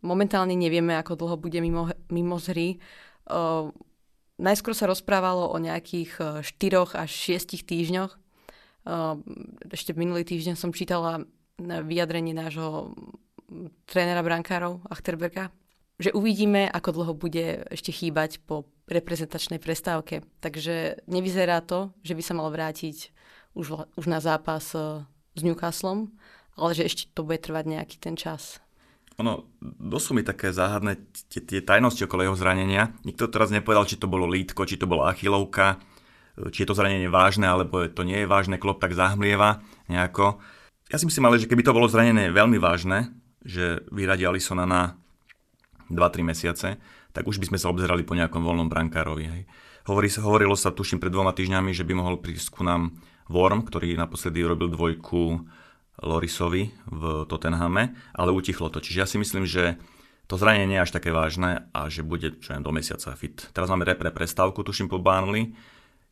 [0.02, 2.70] Momentálne nevieme, ako dlho bude mimo, mimo z hry.
[3.30, 3.70] Uh,
[4.42, 8.12] najskôr sa rozprávalo o nejakých 4 až 6 týždňoch.
[8.86, 9.22] Uh,
[9.70, 11.26] ešte minulý týždeň som čítala
[11.62, 12.94] vyjadrenie nášho
[13.86, 15.54] trénera brankárov Achterberga,
[15.96, 20.26] že uvidíme, ako dlho bude ešte chýbať po reprezentačnej prestávke.
[20.44, 23.15] Takže nevyzerá to, že by sa mal vrátiť
[23.56, 25.02] už, už na zápas eh,
[25.34, 26.12] s Newcastlom,
[26.60, 28.60] ale že ešte to bude trvať nejaký ten čas.
[29.16, 31.00] Ono, dosú mi také záhadné
[31.32, 32.92] tie, tie tajnosti okolo jeho zranenia.
[33.08, 35.80] Nikto teraz nepovedal, či to bolo lítko, či to bola achilovka,
[36.38, 40.38] eh, či je to zranenie vážne, alebo to nie je vážne, klop tak zahmlieva nejako.
[40.92, 43.10] Ja si myslím ale, že keby to bolo zranenie veľmi vážne,
[43.42, 45.02] že vyradí Alisona na
[45.90, 46.78] 2-3 mesiace,
[47.14, 49.26] tak už by sme sa obzerali po nejakom voľnom brankárovi.
[49.26, 49.42] Hej.
[49.86, 52.98] Hovorilo sa, tuším, pred dvoma týždňami, že by mohol prísť ku nám
[53.30, 55.46] Worm, ktorý naposledy robil dvojku
[56.04, 58.84] Lorisovi v Tottenhame, ale utichlo to.
[58.84, 59.80] Čiže ja si myslím, že
[60.26, 63.50] to zranenie nie je až také vážne a že bude čo len do mesiaca fit.
[63.54, 65.54] Teraz máme repre prestávku, tuším po Burnley,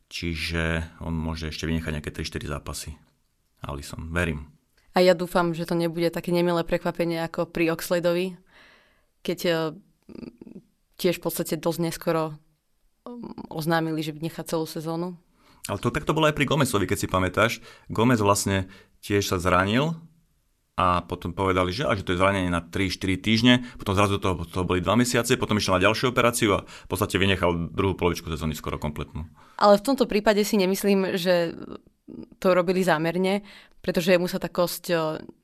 [0.07, 2.93] čiže on môže ešte vynechať nejaké 3-4 zápasy.
[3.63, 4.53] Alison, verím.
[4.93, 8.37] A ja dúfam, že to nebude také nemilé prekvapenie ako pri Oxladeovi,
[9.25, 9.55] keď eh,
[11.01, 12.37] tiež v podstate dosť neskoro
[13.09, 15.17] mm, oznámili, že nechá celú sezónu.
[15.71, 17.51] Ale to takto bolo aj pri Gomezovi, keď si pamätáš.
[17.87, 18.67] Gomez vlastne
[18.99, 19.95] tiež sa zranil
[20.73, 24.65] a potom povedali, že, že to je zranenie na 3-4 týždne, potom zrazu to, to
[24.65, 28.57] boli 2 mesiace, potom išiel na ďalšiu operáciu a v podstate vynechal druhú polovičku sezóny
[28.57, 29.29] skoro kompletnú.
[29.61, 31.53] Ale v tomto prípade si nemyslím, že
[32.41, 33.45] to robili zámerne,
[33.85, 34.91] pretože mu sa tá kosť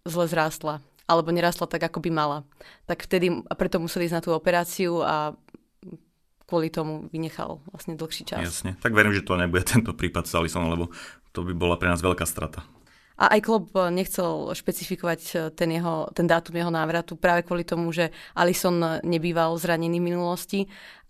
[0.03, 2.45] zle zrástla alebo nerastla tak, ako by mala.
[2.85, 5.33] Tak vtedy, a preto museli ísť na tú operáciu a
[6.49, 8.41] kvôli tomu vynechal vlastne dlhší čas.
[8.41, 10.89] Jasne, tak verím, že to nebude tento prípad s Alisonom, lebo
[11.29, 12.65] to by bola pre nás veľká strata.
[13.19, 18.15] A aj klub nechcel špecifikovať ten, jeho, ten dátum jeho návratu práve kvôli tomu, že
[18.31, 20.59] Alison nebýval zranený v minulosti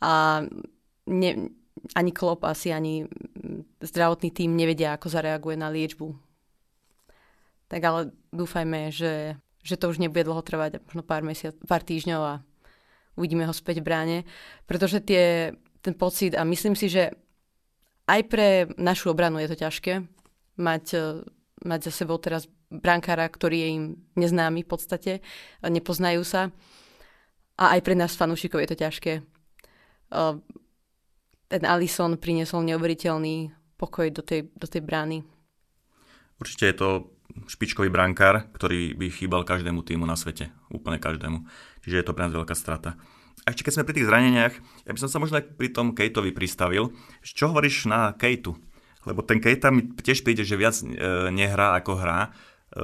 [0.02, 0.42] a
[1.06, 1.32] ne,
[1.94, 3.06] ani klub, asi ani
[3.78, 6.10] zdravotný tým nevedia, ako zareaguje na liečbu.
[7.70, 12.22] Tak ale dúfajme, že že to už nebude dlho trvať, možno pár, mesiac, pár týždňov
[12.24, 12.34] a
[13.18, 14.18] uvidíme ho späť v bráne.
[14.70, 17.16] Pretože tie, ten pocit, a myslím si, že
[18.10, 20.06] aj pre našu obranu je to ťažké
[20.58, 21.06] mať, e,
[21.64, 25.12] mať za sebou teraz brankára, ktorý je im neznámy v podstate,
[25.66, 26.54] nepoznajú sa.
[27.60, 29.14] A aj pre nás fanúšikov je to ťažké.
[29.20, 29.22] E,
[31.50, 35.26] ten Alison priniesol neuveriteľný pokoj do tej, do tej brány.
[36.38, 36.90] Určite je to
[37.48, 40.52] špičkový brankár, ktorý by chýbal každému týmu na svete.
[40.70, 41.38] Úplne každému.
[41.90, 42.94] Čiže je to pre nás veľká strata.
[43.50, 44.54] A ešte keď sme pri tých zraneniach,
[44.86, 46.94] ja by som sa možno aj pri tom Kejtovi pristavil.
[47.26, 48.54] Čo hovoríš na Kejtu?
[49.10, 50.86] Lebo ten Kejta mi tiež príde, že viac e,
[51.34, 52.30] nehrá ako hrá.
[52.30, 52.30] E,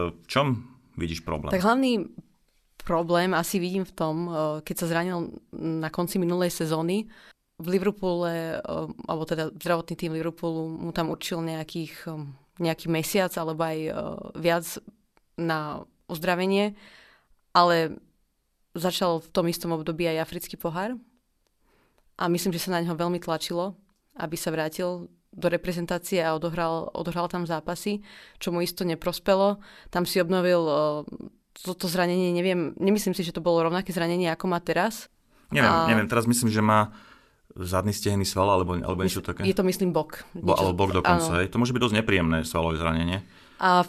[0.09, 0.65] v čom
[0.97, 1.53] vidíš problém?
[1.53, 2.09] Tak hlavný
[2.81, 4.29] problém asi vidím v tom, e,
[4.65, 7.05] keď sa zranil na konci minulej sezóny,
[7.55, 8.59] v Liverpoole,
[9.07, 12.03] alebo teda zdravotný tým Liverpoolu mu tam určil nejakých,
[12.59, 13.77] nejaký mesiac alebo aj
[14.35, 14.67] viac
[15.39, 16.75] na ozdravenie,
[17.55, 17.95] ale
[18.75, 20.99] začal v tom istom období aj africký pohár
[22.19, 23.79] a myslím, že sa na neho veľmi tlačilo,
[24.19, 27.99] aby sa vrátil do reprezentácie a odohral, odohral tam zápasy,
[28.39, 29.59] čo mu isto neprospelo.
[29.91, 30.63] Tam si obnovil
[31.55, 35.11] toto zranenie, neviem, nemyslím si, že to bolo rovnaké zranenie, ako má teraz.
[35.51, 35.87] Neviem, a...
[35.91, 36.91] neviem, teraz myslím, že má
[37.55, 39.47] zadný stehný sval, alebo, alebo niečo také.
[39.47, 40.27] Je to myslím bok.
[40.35, 41.47] Bo, alebo bok dokonca, hej.
[41.51, 43.23] To môže byť dosť nepríjemné svalové zranenie.
[43.59, 43.87] A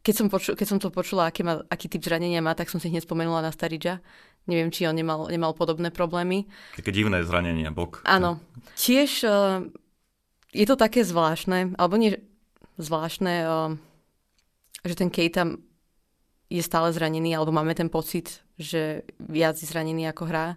[0.00, 2.80] keď som, poču, keď som to počula, aký, má, aký typ zranenia má, tak som
[2.80, 4.00] si hneď spomenula na Staridža.
[4.48, 6.48] Neviem, či on nemal, nemal podobné problémy.
[6.72, 8.00] Také divné zranenie, bok.
[8.08, 8.40] Áno.
[8.80, 9.60] Tiež uh,
[10.56, 12.16] je to také zvláštne, alebo nie
[12.80, 13.76] zvláštne, uh,
[14.88, 15.60] že ten Kejta
[16.48, 20.56] je stále zranený, alebo máme ten pocit, že viac je zranený ako hrá.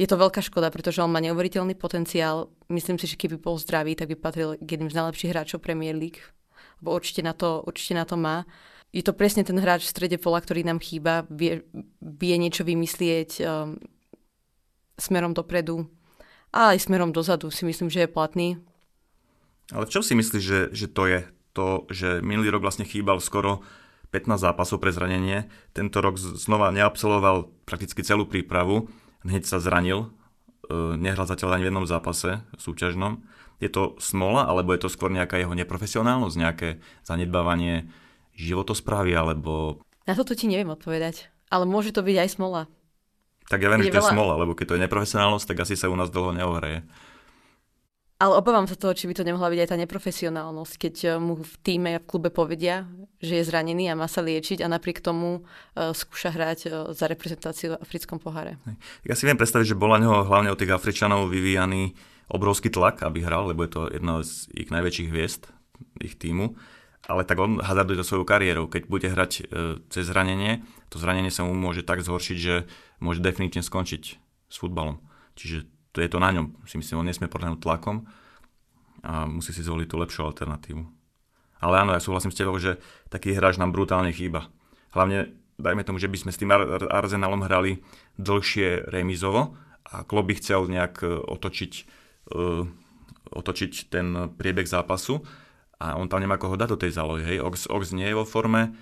[0.00, 2.48] Je to veľká škoda, pretože on má neuveriteľný potenciál.
[2.72, 5.92] Myslím si, že keby bol zdravý, tak by patril k jedným z najlepších hráčov Premier
[5.92, 6.20] League
[6.80, 8.44] lebo určite na to, určite na to má.
[8.94, 11.66] Je to presne ten hráč v strede pola, ktorý nám chýba, vie,
[12.00, 13.76] vie niečo vymyslieť um,
[14.96, 15.84] smerom dopredu
[16.54, 18.48] a aj smerom dozadu si myslím, že je platný.
[19.74, 21.20] Ale čo si myslíš, že, že to je?
[21.56, 23.64] To, že minulý rok vlastne chýbal skoro
[24.14, 28.88] 15 zápasov pre zranenie, tento rok znova neabsolvoval prakticky celú prípravu,
[29.26, 30.08] hneď sa zranil,
[30.70, 33.20] e, nehral zatiaľ ani v jednom zápase súťažnom
[33.60, 36.68] je to smola, alebo je to skôr nejaká jeho neprofesionálnosť, nejaké
[37.04, 37.88] zanedbávanie
[38.36, 39.80] životosprávy, alebo...
[40.04, 42.62] Na toto ti neviem odpovedať, ale môže to byť aj smola.
[43.46, 44.10] Tak ja viem, že to veľa...
[44.10, 46.82] je smola, lebo keď to je neprofesionálnosť, tak asi sa u nás dlho neohreje.
[48.16, 51.36] Ale obávam sa toho, či by to nemohla byť aj tá neprofesionálnosť, keď eh, mu
[51.36, 52.88] v týme a v klube povedia,
[53.20, 57.08] že je zranený a má sa liečiť a napriek tomu uh, skúša hrať uh, za
[57.08, 58.56] reprezentáciu v africkom poháre.
[59.04, 61.92] Ja si viem predstaviť, že bola neho hlavne od tých Afričanov vyvíjaný
[62.26, 65.50] obrovský tlak, aby hral, lebo je to jedna z ich najväčších hviezd,
[66.02, 66.58] ich týmu.
[67.06, 68.66] Ale tak on hazarduje to svojou kariérou.
[68.66, 69.42] Keď bude hrať e,
[69.94, 72.66] cez zranenie, to zranenie sa mu môže tak zhoršiť, že
[72.98, 74.02] môže definitívne skončiť
[74.50, 74.98] s futbalom.
[75.38, 76.58] Čiže to je to na ňom.
[76.66, 78.10] Si myslím, on nesmie podľahnúť tlakom
[79.06, 80.82] a musí si zvoliť tú lepšiu alternatívu.
[81.62, 84.50] Ale áno, ja súhlasím s tebou, že taký hráč nám brutálne chýba.
[84.92, 85.30] Hlavne,
[85.62, 87.80] dajme tomu, že by sme s tým Ar- Arsenalom hrali
[88.18, 89.54] dlhšie remizovo
[89.86, 91.72] a Klopp by chcel nejak e, otočiť
[93.30, 95.22] otočiť ten priebeh zápasu
[95.76, 97.22] a on tam nemá koho dať do tej zálohy.
[97.22, 97.38] Hej.
[97.44, 98.72] Ox, Ox nie je vo forme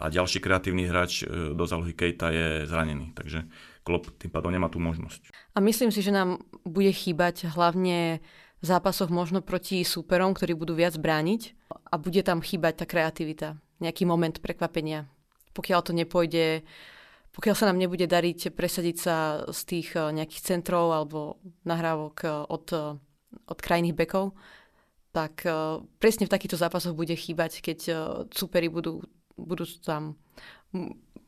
[0.00, 3.14] a ďalší kreatívny hráč uh, do zálohy Kejta je zranený.
[3.14, 3.46] Takže
[3.82, 5.34] Klopp tým pádom nemá tú možnosť.
[5.54, 8.22] A myslím si, že nám bude chýbať hlavne
[8.62, 11.58] v zápasoch možno proti súperom, ktorí budú viac brániť
[11.90, 15.10] a bude tam chýbať tá kreativita, nejaký moment prekvapenia.
[15.50, 16.62] Pokiaľ to nepôjde
[17.32, 19.16] pokiaľ sa nám nebude dariť presadiť sa
[19.48, 22.96] z tých eh, nejakých centrov alebo nahrávok eh, od, eh,
[23.48, 24.36] od krajných bekov,
[25.12, 25.44] tak
[26.00, 27.78] presne v takýchto zápasoch bude chýbať, keď
[28.32, 29.04] superi budú,
[29.36, 30.16] budú tam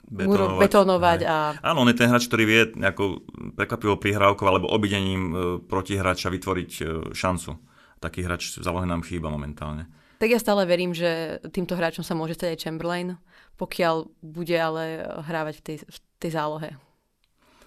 [0.09, 1.61] betonovať, betonovať a...
[1.61, 5.37] Áno, on je ten hráč, ktorý vie nejakou prekvapivou prihrávkou alebo obidením
[5.69, 6.71] protihráča vytvoriť
[7.13, 7.61] šancu.
[8.01, 9.85] Taký hráč v zálohe nám chýba momentálne.
[10.17, 13.21] Tak ja stále verím, že týmto hráčom sa môže stať aj Chamberlain,
[13.55, 16.69] pokiaľ bude ale hrávať v tej, v tej zálohe.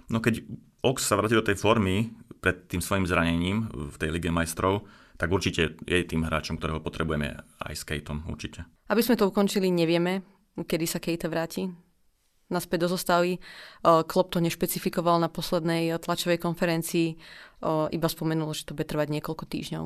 [0.08, 0.44] No keď
[0.84, 5.34] Ox sa vráti do tej formy pred tým svojim zranením v tej Lige majstrov, tak
[5.34, 7.34] určite je tým hráčom, ktorého potrebujeme
[7.66, 8.64] aj s Kejtom, určite.
[8.88, 10.22] Aby sme to ukončili, nevieme,
[10.54, 11.68] kedy sa Kejta vráti
[12.48, 13.44] naspäť do zostavy.
[13.84, 17.20] Klopp to nešpecifikoval na poslednej tlačovej konferencii,
[17.92, 19.86] iba spomenul, že to bude trvať niekoľko týždňov.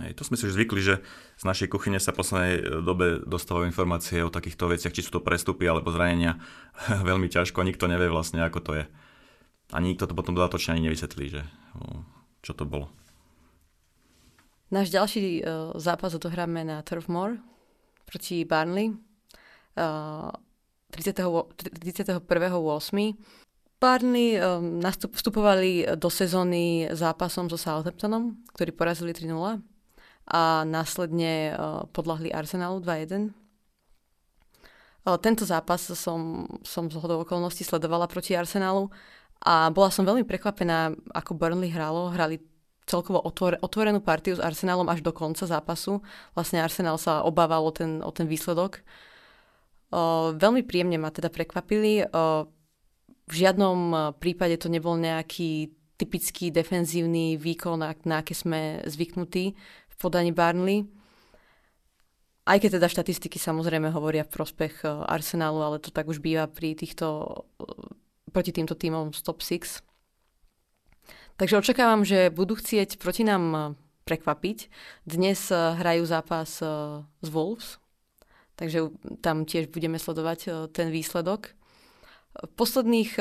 [0.00, 1.04] Hej, to sme si už zvykli, že
[1.36, 5.12] z našej kuchyne sa v poslednej e, dobe dostávajú informácie o takýchto veciach, či sú
[5.12, 6.40] to prestupy alebo zranenia.
[7.08, 8.84] Veľmi ťažko, nikto nevie vlastne, ako to je.
[9.70, 11.42] Ani nikto to potom dodatočne ani nevysvetlí, že,
[12.42, 12.90] čo to bolo.
[14.72, 17.38] Náš ďalší uh, zápas odohráme na Turf Moor
[18.06, 18.94] proti Barnley.
[19.78, 20.34] Uh,
[20.90, 22.18] 31.8.
[23.80, 29.70] Barney um, nastup, vstupovali do sezóny zápasom so Southamptonom, ktorí porazili 3-0
[30.30, 33.34] a následne uh, podľahli Arsenalu 2-1.
[35.02, 38.86] Uh, tento zápas som, som z hodou okolností sledovala proti Arsenalu
[39.42, 42.14] a bola som veľmi prekvapená, ako Burnley hralo.
[42.14, 42.38] Hrali
[42.84, 46.04] celkovo otvor, otvorenú partiu s Arsenálom až do konca zápasu.
[46.36, 48.84] Vlastne Arsenal sa obával o ten, o ten výsledok.
[49.90, 52.04] O, veľmi príjemne ma teda prekvapili.
[53.30, 59.54] V žiadnom prípade to nebol nejaký typický defenzívny výkon, na, aké sme zvyknutí
[60.00, 60.88] podaní Barnley.
[62.48, 66.72] Aj keď teda štatistiky samozrejme hovoria v prospech Arsenálu, ale to tak už býva pri
[66.72, 67.44] týchto
[68.32, 69.84] proti týmto týmom z top 6.
[71.36, 73.62] Takže očakávam, že budú chcieť proti nám eh,
[74.08, 74.58] prekvapiť.
[75.04, 76.58] Dnes hrajú zápas
[77.04, 77.78] z Wolves,
[78.58, 78.90] takže
[79.22, 81.54] tam tiež budeme sledovať ten výsledok.
[82.34, 83.14] V posledných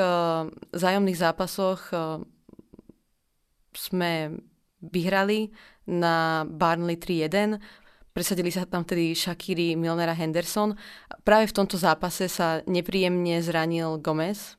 [0.73, 1.93] zájomných zápasoch
[3.77, 4.41] sme
[4.79, 5.51] vyhrali
[5.87, 7.59] na Barnley 3-1.
[8.09, 10.75] Presadili sa tam tedy Shakiri, Milnera, Henderson.
[11.23, 14.57] Práve v tomto zápase sa nepríjemne zranil Gomez,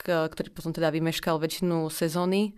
[0.00, 2.54] ktorý potom teda vymeškal väčšinu sezóny.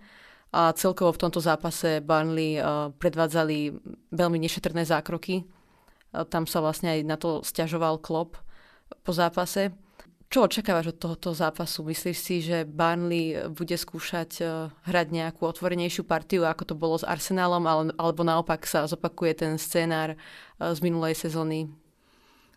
[0.54, 2.62] A celkovo v tomto zápase Burnley
[3.00, 3.74] predvádzali
[4.14, 5.42] veľmi nešetrné zákroky.
[6.30, 8.38] Tam sa vlastne aj na to stiažoval Klopp
[9.02, 9.74] po zápase.
[10.32, 11.86] Čo očakávaš od tohoto zápasu?
[11.86, 14.42] Myslíš si, že Burnley bude skúšať
[14.82, 17.62] hrať nejakú otvorenejšiu partiu, ako to bolo s Arsenálom,
[17.94, 20.18] alebo naopak sa zopakuje ten scénár
[20.58, 21.70] z minulej sezóny?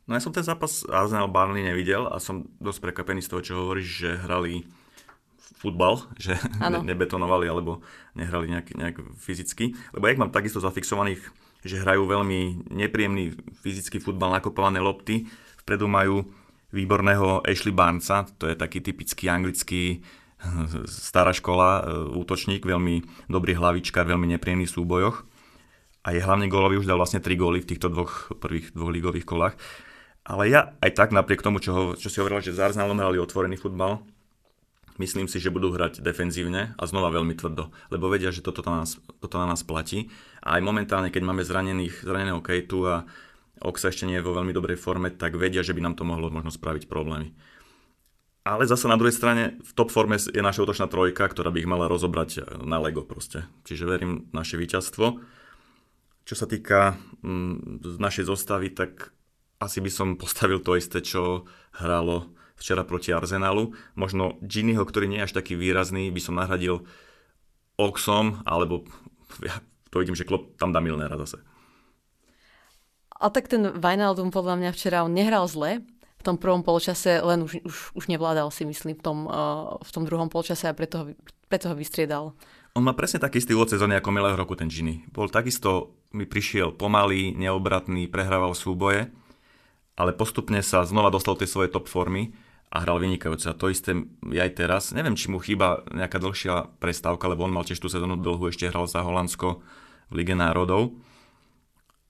[0.08, 3.54] No ja som ten zápas Arsenal Burnley nevidel a som dosť prekvapený z toho, čo
[3.60, 4.64] hovoríš, že hrali
[5.60, 7.84] futbal, že ne, nebetonovali alebo
[8.16, 9.76] nehrali nejak, nejak fyzicky.
[9.92, 11.20] Lebo jak mám takisto zafixovaných,
[11.68, 15.28] že hrajú veľmi nepríjemný fyzický futbal, nakopované lopty,
[15.68, 16.24] vpredu majú
[16.72, 20.04] výborného Ashley Barnesa, to je taký typický anglický
[20.86, 25.26] stará škola, e, útočník, veľmi dobrý hlavičkár, veľmi nepríjemný v súbojoch.
[26.06, 29.28] A je hlavne gólový, už dal vlastne 3 góly v týchto dvoch prvých dvoch ligových
[29.28, 29.56] kolách.
[30.24, 33.58] Ale ja aj tak napriek tomu, čo, čo si hovoril, že s Arsenalom hrali otvorený
[33.60, 34.04] futbal,
[34.98, 38.82] Myslím si, že budú hrať defenzívne a znova veľmi tvrdo, lebo vedia, že toto na
[38.82, 40.10] nás, toto na nás platí.
[40.42, 43.06] A aj momentálne, keď máme zranených, zraneného Kejtu a
[43.62, 46.30] Oxa ešte nie je vo veľmi dobrej forme, tak vedia, že by nám to mohlo
[46.30, 47.34] možno spraviť problémy.
[48.48, 51.68] Ale zase na druhej strane v top forme je naša útočná trojka, ktorá by ich
[51.68, 53.44] mala rozobrať na Lego proste.
[53.68, 55.20] Čiže verím naše víťazstvo.
[56.24, 56.96] Čo sa týka
[57.28, 59.12] mm, našej zostavy, tak
[59.60, 61.44] asi by som postavil to isté, čo
[61.76, 63.76] hralo včera proti Arsenalu.
[64.00, 66.88] Možno Giniho, ktorý nie je až taký výrazný, by som nahradil
[67.78, 68.88] Oxom, alebo
[69.44, 69.60] ja
[69.92, 71.44] to vidím, že Klopp tam dá Milnera zase.
[73.18, 75.82] A tak ten Wijnaldum podľa mňa včera on nehral zle,
[76.18, 79.92] v tom prvom polčase, len už, už, už nevládal si myslím v tom, uh, v
[79.94, 81.06] tom druhom polčase a preto ho,
[81.46, 82.34] preto ho vystriedal.
[82.78, 85.02] On má presne taký istý úvod sezóny ako milého roku ten Gini.
[85.10, 89.10] Bol takisto, mi prišiel pomalý, neobratný, prehrával súboje,
[89.98, 92.38] ale postupne sa znova dostal do tej svojej top formy
[92.70, 93.50] a hral vynikajúce.
[93.50, 93.98] A to isté
[94.30, 94.94] aj teraz.
[94.94, 98.70] Neviem, či mu chýba nejaká dlhšia prestávka, lebo on mal tiež tú sezónu dlhú, ešte
[98.70, 99.64] hral za Holandsko
[100.12, 100.94] v Lige národov.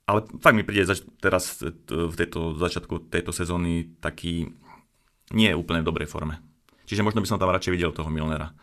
[0.08, 4.56] Ale fakt mi príde zač- teraz v tejto začiatku tejto sezóny taký
[5.36, 6.40] nie je úplne v dobrej forme.
[6.88, 8.56] Čiže možno by som tam radšej videl toho Milnera.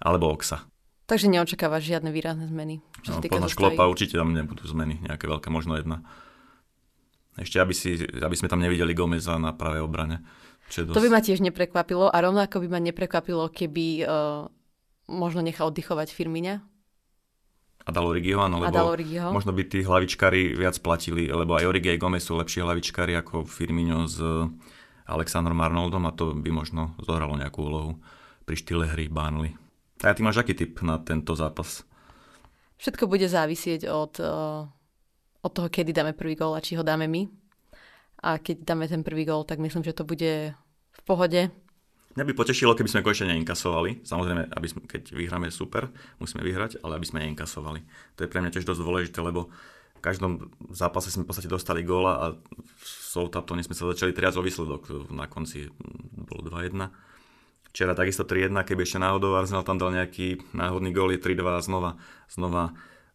[0.00, 0.64] Alebo Oxa.
[1.04, 2.80] Takže neočakávaš žiadne výrazné zmeny?
[3.04, 5.00] Čo no, podľa Šklopa určite tam nebudú zmeny.
[5.04, 6.04] Nejaké veľké, možno jedna.
[7.36, 10.24] Ešte, aby, si, aby sme tam nevideli Gomeza na pravej obrane.
[10.68, 10.92] Dosť...
[10.92, 14.44] To by ma tiež neprekvapilo a rovnako by ma neprekvapilo, keby uh,
[15.08, 16.60] možno nechal oddychovať Firmiňa.
[17.88, 19.32] A dal Origiho, áno, lebo Origiho.
[19.32, 23.48] možno by tí hlavičkári viac platili, lebo aj Origi aj Gomez sú lepší hlavičkári ako
[23.48, 24.20] Firmino s
[25.08, 27.96] Alexandrom Arnoldom a to by možno zohralo nejakú úlohu
[28.44, 29.56] pri štýle hry Burnley.
[30.04, 31.80] A ty máš aký typ na tento zápas?
[32.76, 34.68] Všetko bude závisieť od, uh,
[35.40, 37.24] od toho, kedy dáme prvý gól a či ho dáme my
[38.22, 40.52] a keď dáme ten prvý gól, tak myslím, že to bude
[40.92, 41.48] v pohode.
[42.16, 44.02] Mňa by potešilo, keby sme konečne neinkasovali.
[44.02, 47.84] Samozrejme, aby sme, keď vyhráme super, musíme vyhrať, ale aby sme neinkasovali.
[48.16, 49.52] To je pre mňa tiež dosť dôležité, lebo
[49.98, 52.26] v každom zápase sme v podstate dostali góla a
[52.86, 55.10] Southamptone sme sa začali triať o výsledok.
[55.10, 55.68] Na konci
[56.14, 56.90] bolo 2-1.
[57.74, 61.60] Včera takisto 3-1, keby ešte náhodou Arsenal tam dal nejaký náhodný gól, je 3-2 a
[61.60, 61.90] znova,
[62.30, 62.72] znova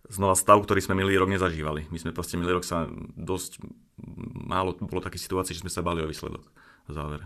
[0.10, 1.88] znova stav, ktorý sme milý rok nezažívali.
[1.88, 3.64] My sme proste milý rok sa dosť
[4.44, 6.44] málo bolo také situácie, že sme sa bali o výsledok
[6.89, 7.26] v závere.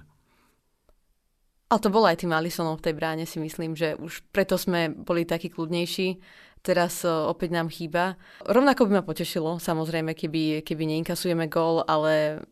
[1.68, 4.88] A to bolo aj tým Alisonom v tej bráne, si myslím, že už preto sme
[4.88, 6.16] boli takí kľudnejší.
[6.64, 8.16] Teraz uh, opäť nám chýba.
[8.48, 12.44] Rovnako by ma potešilo, samozrejme, keby, keby neinkasujeme gól, ale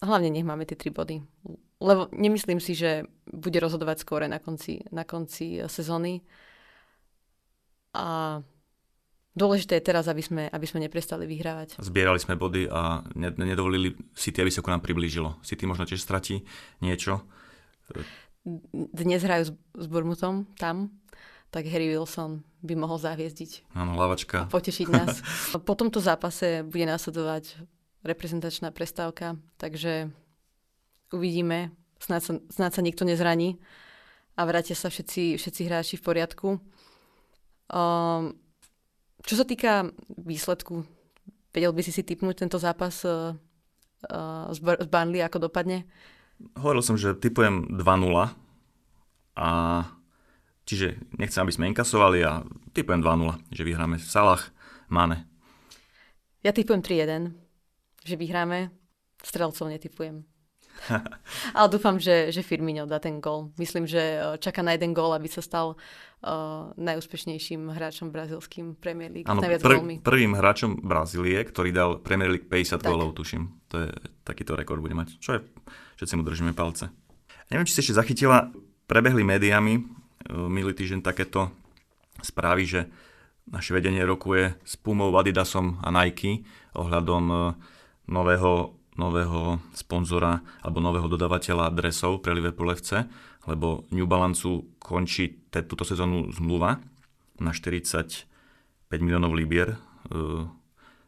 [0.00, 1.20] hlavne nech máme tie tri body.
[1.78, 6.24] Lebo nemyslím si, že bude rozhodovať skôr na konci, na konci sezóny.
[7.94, 8.40] A
[9.36, 11.78] dôležité je teraz, aby sme, aby sme neprestali vyhrávať.
[11.78, 15.38] Zbierali sme body a nedovolili City, aby sa ku nám priblížilo.
[15.46, 16.42] City možno tiež stratí
[16.82, 17.22] niečo.
[18.94, 20.94] Dnes hrajú s, s Burmutom tam,
[21.48, 23.72] tak Harry Wilson by mohol zaviezdiť.
[23.72, 24.44] Áno, hlavačka.
[24.44, 25.20] A potešiť nás.
[25.68, 27.56] po tomto zápase bude následovať
[28.04, 30.12] reprezentačná prestávka, takže
[31.12, 31.72] uvidíme.
[31.98, 33.58] Snáď sa, snáď sa nikto nezraní
[34.38, 36.48] a vrátia sa všetci, všetci hráči v poriadku.
[37.68, 38.38] Um,
[39.26, 40.86] čo sa týka výsledku,
[41.50, 43.34] vedel by si si typnúť tento zápas uh,
[44.14, 45.90] uh, z, z Burnley, ako dopadne?
[46.58, 47.82] Hovoril som, že typujem 2-0
[49.38, 49.50] a
[50.62, 54.42] čiže nechcem, aby sme inkasovali a typujem 2-0, že vyhráme Salah,
[54.86, 55.26] Mane.
[56.46, 57.34] Ja typujem 3-1,
[58.06, 58.70] že vyhráme,
[59.18, 60.22] strelcov netypujem.
[61.56, 63.50] Ale dúfam, že, že Firmino dá ten gol.
[63.58, 69.10] Myslím, že e, čaká na jeden gol, aby sa stal uh, najúspešnejším hráčom brazilským Premier
[69.10, 69.28] League.
[69.28, 73.50] Áno, pr- prvým hráčom Brazílie, ktorý dal Premier League 50 gólov, tuším.
[73.74, 73.88] To je,
[74.22, 75.18] takýto rekord bude mať.
[75.18, 75.40] Čo je,
[76.00, 76.90] všetci mu držíme palce.
[77.50, 78.50] Neviem, či si ešte zachytila,
[78.86, 81.50] prebehli médiami uh, minulý týždeň takéto
[82.22, 82.80] správy, že
[83.48, 86.44] naše vedenie rokuje s Pumou, Adidasom a Nike
[86.76, 87.56] ohľadom
[88.04, 93.06] nového nového sponzora alebo nového dodávateľa dresov pre Liverpool FC,
[93.46, 94.44] lebo New Balance
[94.82, 96.82] končí túto sezónu zmluva
[97.38, 98.26] na 45
[98.98, 99.78] miliónov libier.
[99.78, 99.78] E,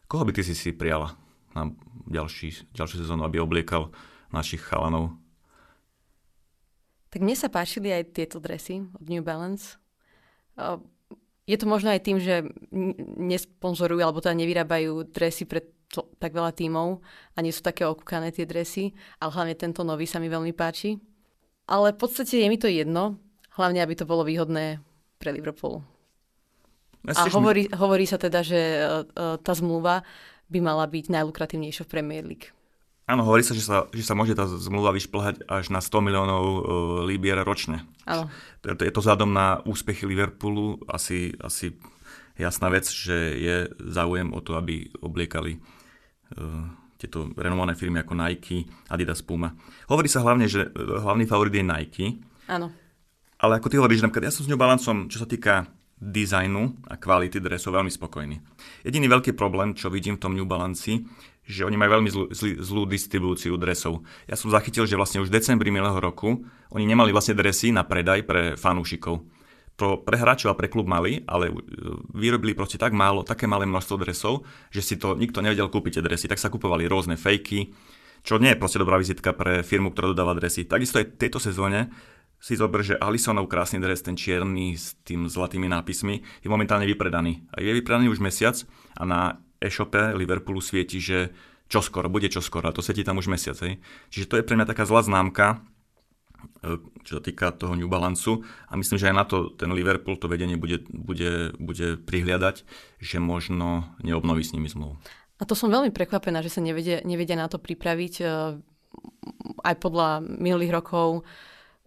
[0.06, 1.18] koho by ty si si prijala
[1.52, 1.74] na
[2.06, 3.90] ďalší, ďalšiu sezónu, aby obliekal
[4.30, 5.18] našich chalanov?
[7.10, 9.74] Tak mne sa páčili aj tieto dresy od New Balance.
[10.54, 10.78] E,
[11.50, 12.46] je to možno aj tým, že
[13.18, 17.02] nesponzorujú alebo teda nevyrábajú dresy pre to, tak veľa tímov
[17.34, 21.02] a nie sú také okúkané tie dresy, ale hlavne tento nový sa mi veľmi páči.
[21.66, 23.18] Ale v podstate je mi to jedno,
[23.58, 24.78] hlavne aby to bolo výhodné
[25.18, 25.82] pre Liverpool.
[27.06, 27.74] A hovorí, mi...
[27.74, 30.06] hovorí sa teda, že uh, tá zmluva
[30.50, 32.50] by mala byť najlukratívnejšia v Premier League.
[33.10, 36.42] Áno, hovorí sa že, sa, že sa môže tá zmluva vyšplhať až na 100 miliónov
[36.42, 36.58] uh,
[37.02, 37.82] libier ročne.
[38.06, 38.30] Áno.
[38.62, 41.74] Je to, vzhľadom na úspechy Liverpoolu asi, asi
[42.38, 45.58] jasná vec, že je záujem o to, aby obliekali
[47.00, 49.56] tieto renomované firmy ako Nike, Adidas, Puma.
[49.88, 52.06] Hovorí sa hlavne, že eh, hlavný favorit je Nike.
[52.44, 52.68] Áno.
[53.40, 57.00] Ale ako ty hovoríš, napríklad ja som s ňou balancom, čo sa týka dizajnu a
[57.00, 58.36] kvality dresov veľmi spokojný.
[58.84, 60.92] Jediný veľký problém, čo vidím v tom New Balance,
[61.44, 64.04] že oni majú veľmi zlú, zlú, zlú distribúciu dresov.
[64.28, 67.84] Ja som zachytil, že vlastne už v decembri minulého roku oni nemali vlastne dresy na
[67.84, 69.24] predaj pre fanúšikov
[69.80, 71.52] to pre hráčov a pre klub mali, ale e,
[72.12, 76.04] vyrobili proste tak málo, také malé množstvo dresov, že si to nikto nevedel kúpiť tie
[76.04, 76.28] dresy.
[76.28, 77.72] Tak sa kupovali rôzne fejky,
[78.20, 80.68] čo nie je proste dobrá vizitka pre firmu, ktorá dodáva dresy.
[80.68, 81.88] Takisto aj tejto sezóne
[82.36, 87.44] si zober, že Alisonov krásny dres, ten čierny s tým zlatými nápismi, je momentálne vypredaný.
[87.52, 88.56] A je vypredaný už mesiac
[88.96, 89.20] a na
[89.60, 91.32] e-shope Liverpoolu svieti, že
[91.68, 93.56] čoskoro, bude čoskoro a to svieti tam už mesiac.
[93.60, 93.80] Hej.
[94.08, 95.60] Čiže to je pre mňa taká zlá známka,
[97.04, 98.28] čo sa týka toho New Balance
[98.68, 102.62] a myslím, že aj na to ten Liverpool to vedenie bude, bude, bude prihliadať,
[103.00, 105.00] že možno neobnoví s nimi zmluvu.
[105.40, 108.14] A to som veľmi prekvapená, že sa nevedia, nevedia na to pripraviť.
[108.20, 108.24] E,
[109.64, 111.24] aj podľa minulých rokov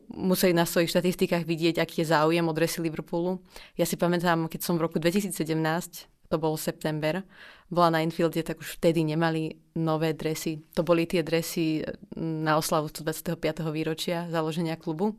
[0.09, 3.41] museli na svojich štatistikách vidieť, aký je záujem o dresy Liverpoolu.
[3.77, 7.21] Ja si pamätám, keď som v roku 2017 to bol september,
[7.69, 10.65] bola na Infielde, tak už vtedy nemali nové dresy.
[10.73, 11.85] To boli tie dresy
[12.17, 13.37] na oslavu 125.
[13.69, 15.13] výročia založenia klubu.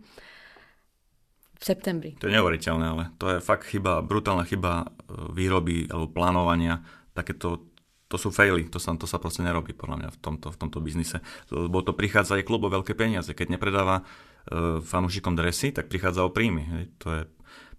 [1.55, 2.19] V septembri.
[2.19, 4.87] To je neuveriteľné, ale to je fakt chyba, brutálna chyba e,
[5.33, 6.83] výroby alebo plánovania.
[7.15, 7.71] Takéto
[8.11, 10.79] to sú faily, to sa, to sa proste nerobí podľa mňa v tomto, v tomto
[10.83, 11.23] biznise.
[11.55, 13.31] Lebo to prichádza aj klub veľké peniaze.
[13.31, 16.63] Keď nepredáva e, fanúšikom dresy, tak prichádza o príjmy.
[16.75, 16.85] Hej.
[17.01, 17.23] To je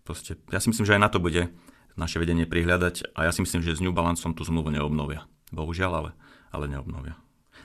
[0.08, 1.52] proste, ja si myslím, že aj na to bude
[1.96, 5.28] naše vedenie prihľadať a ja si myslím, že s New Balanceom tú zmluvu neobnovia.
[5.52, 6.12] Bohužiaľ, ale,
[6.52, 7.16] ale neobnovia.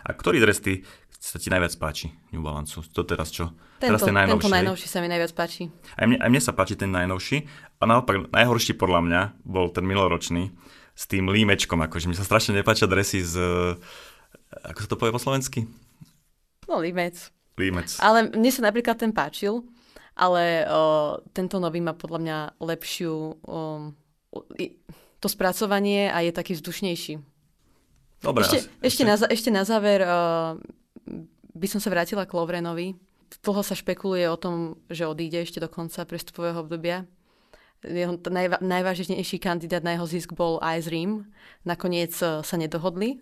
[0.06, 0.86] A ktorý dres ty,
[1.20, 2.80] sa ti najviac páči New Balance?
[2.80, 3.52] To teraz čo?
[3.76, 4.40] Tento, teraz ten najnovší.
[4.40, 5.68] Tento najnovší sa mi najviac páči.
[5.92, 7.44] Aj mne, aj mne sa páči ten najnovší.
[7.76, 10.48] A naopak najhorší podľa mňa bol ten minuloročný
[10.96, 11.76] s tým límečkom.
[11.84, 13.36] Akože mi sa strašne nepáčia dresy z...
[14.64, 15.68] Ako sa to povie po slovensky?
[16.64, 17.28] No límec.
[17.60, 18.00] Límec.
[18.00, 19.68] Ale mne sa napríklad ten páčil,
[20.16, 23.26] ale o, tento nový má podľa mňa lepšiu o,
[25.20, 27.20] to spracovanie a je taký vzdušnejší.
[28.20, 30.56] Dobre, ešte, ešte, na, ešte na záver uh,
[31.56, 32.96] by som sa vrátila k Lovrenovi.
[33.40, 37.08] Dlho sa špekuluje o tom, že odíde ešte do konca prestupového obdobia.
[37.80, 41.32] Jeho najva, najvážnejší kandidát na jeho zisk bol AS Rím.
[41.64, 43.20] Nakoniec uh, sa nedohodli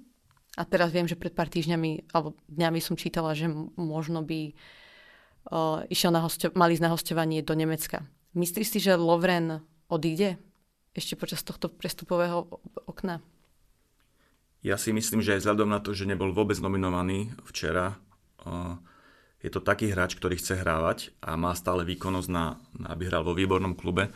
[0.58, 3.46] A teraz viem, že pred pár týždňami alebo dňami som čítala, že
[3.78, 8.02] možno by uh, išiel na hostia- mali ísť na hostovanie do Nemecka.
[8.34, 10.42] Myslíš si, že Lovren odíde
[10.98, 12.46] ešte počas tohto prestupového
[12.84, 13.22] okna?
[14.66, 17.94] Ja si myslím, že aj vzhľadom na to, že nebol vôbec nominovaný včera,
[19.38, 22.58] je to taký hráč, ktorý chce hrávať a má stále výkonnosť, na,
[22.90, 24.10] aby hral vo výbornom klube.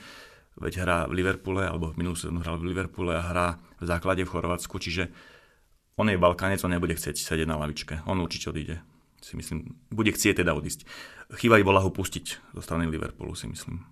[0.58, 4.26] Veď hrá v Liverpoole, alebo v minulú sezónu hral v Liverpoole a hrá v základe
[4.26, 5.08] v Chorvátsku, čiže
[5.96, 8.04] on je Balkánec, on nebude chcieť sedieť na lavičke.
[8.04, 8.82] On určite odíde.
[9.22, 10.84] Si myslím, bude chcieť teda odísť.
[11.38, 13.86] Chyba by bola ho pustiť zo strany Liverpoolu, si myslím.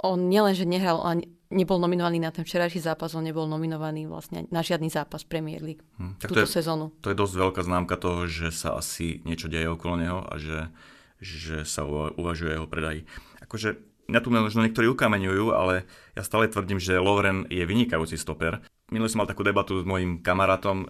[0.00, 4.60] On nielenže nehral, ani nebol nominovaný na ten včerajší zápas, on nebol nominovaný vlastne na
[4.62, 6.90] žiadny zápas Premier League hm, tak túto to je, sezónu.
[7.02, 10.70] To je dosť veľká známka toho, že sa asi niečo deje okolo neho a že,
[11.22, 13.06] že sa uvažuje jeho predaj.
[13.46, 13.78] Akože
[14.10, 18.62] mňa tu možno niektorí ukameňujú, ale ja stále tvrdím, že Lovren je vynikajúci stoper.
[18.90, 20.88] Minulý som mal takú debatu s mojim kamarátom, e,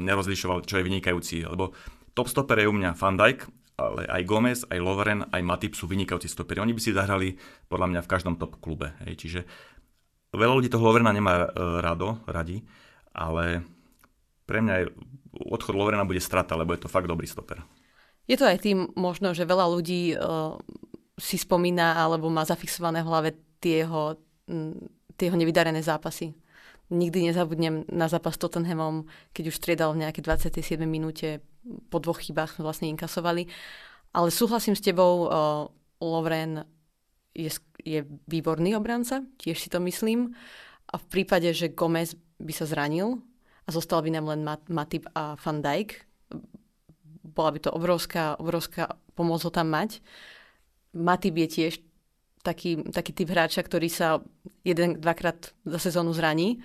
[0.00, 1.76] nerozlišoval, čo je vynikajúci, lebo
[2.16, 3.44] top stoper je u mňa Van Dijk,
[3.80, 6.60] ale aj Gomez, aj Lovren, aj Matip sú vynikajúci stoperi.
[6.60, 7.40] Oni by si zahrali
[7.72, 8.92] podľa mňa v každom top klube.
[9.08, 9.24] Hej.
[9.24, 9.40] Čiže
[10.34, 11.48] veľa ľudí toho Lovrena nemá e,
[11.82, 12.62] rado, radi,
[13.10, 13.66] ale
[14.46, 14.84] pre mňa je,
[15.50, 17.62] odchod Lovrena bude strata, lebo je to fakt dobrý stoper.
[18.30, 20.54] Je to aj tým možno, že veľa ľudí uh,
[21.18, 24.22] si spomína alebo má zafixované v hlave tie jeho,
[25.18, 26.38] tie nevydarené zápasy.
[26.94, 30.78] Nikdy nezabudnem na zápas s Tottenhamom, keď už striedal v nejakej 27.
[30.86, 31.42] minúte,
[31.90, 33.50] po dvoch chybách sme vlastne inkasovali.
[34.14, 35.66] Ale súhlasím s tebou, uh,
[35.98, 36.66] Lovren
[37.34, 37.50] je,
[37.84, 40.36] je výborný obranca, tiež si to myslím.
[40.90, 43.22] A v prípade, že Gomez by sa zranil
[43.64, 46.10] a zostal by nám len Matip a Van Dijk,
[47.30, 50.02] bola by to obrovská, obrovská pomoc ho tam mať.
[50.96, 51.72] Matip je tiež
[52.42, 54.18] taký, taký typ hráča, ktorý sa
[54.66, 56.58] jeden, dvakrát za sezónu zraní.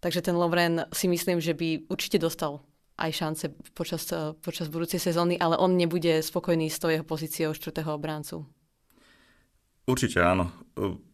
[0.00, 2.60] Takže ten Lovren si myslím, že by určite dostal
[3.00, 4.04] aj šance počas,
[4.44, 8.44] počas budúcej sezóny, ale on nebude spokojný s tou jeho pozíciou štvrtého obráncu.
[9.88, 10.52] Určite áno.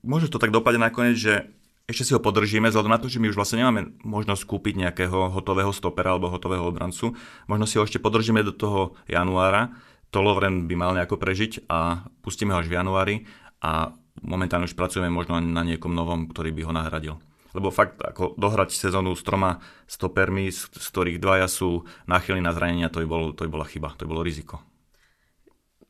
[0.06, 1.50] Môže to tak dopadne nakoniec, že
[1.86, 5.30] ešte si ho podržíme, vzhľadom na to, že my už vlastne nemáme možnosť kúpiť nejakého
[5.30, 7.14] hotového stopera alebo hotového obrancu.
[7.46, 9.70] Možno si ho ešte podržíme do toho januára.
[10.10, 13.16] To by mal nejako prežiť a pustíme ho až v januári
[13.62, 17.14] a momentálne už pracujeme možno na niekom novom, ktorý by ho nahradil.
[17.54, 22.52] Lebo fakt, ako dohrať sezónu s troma stopermi, z, z ktorých dvaja sú náchylní na
[22.52, 24.60] zranenia, to by, bol, to by bola chyba, to by bolo riziko.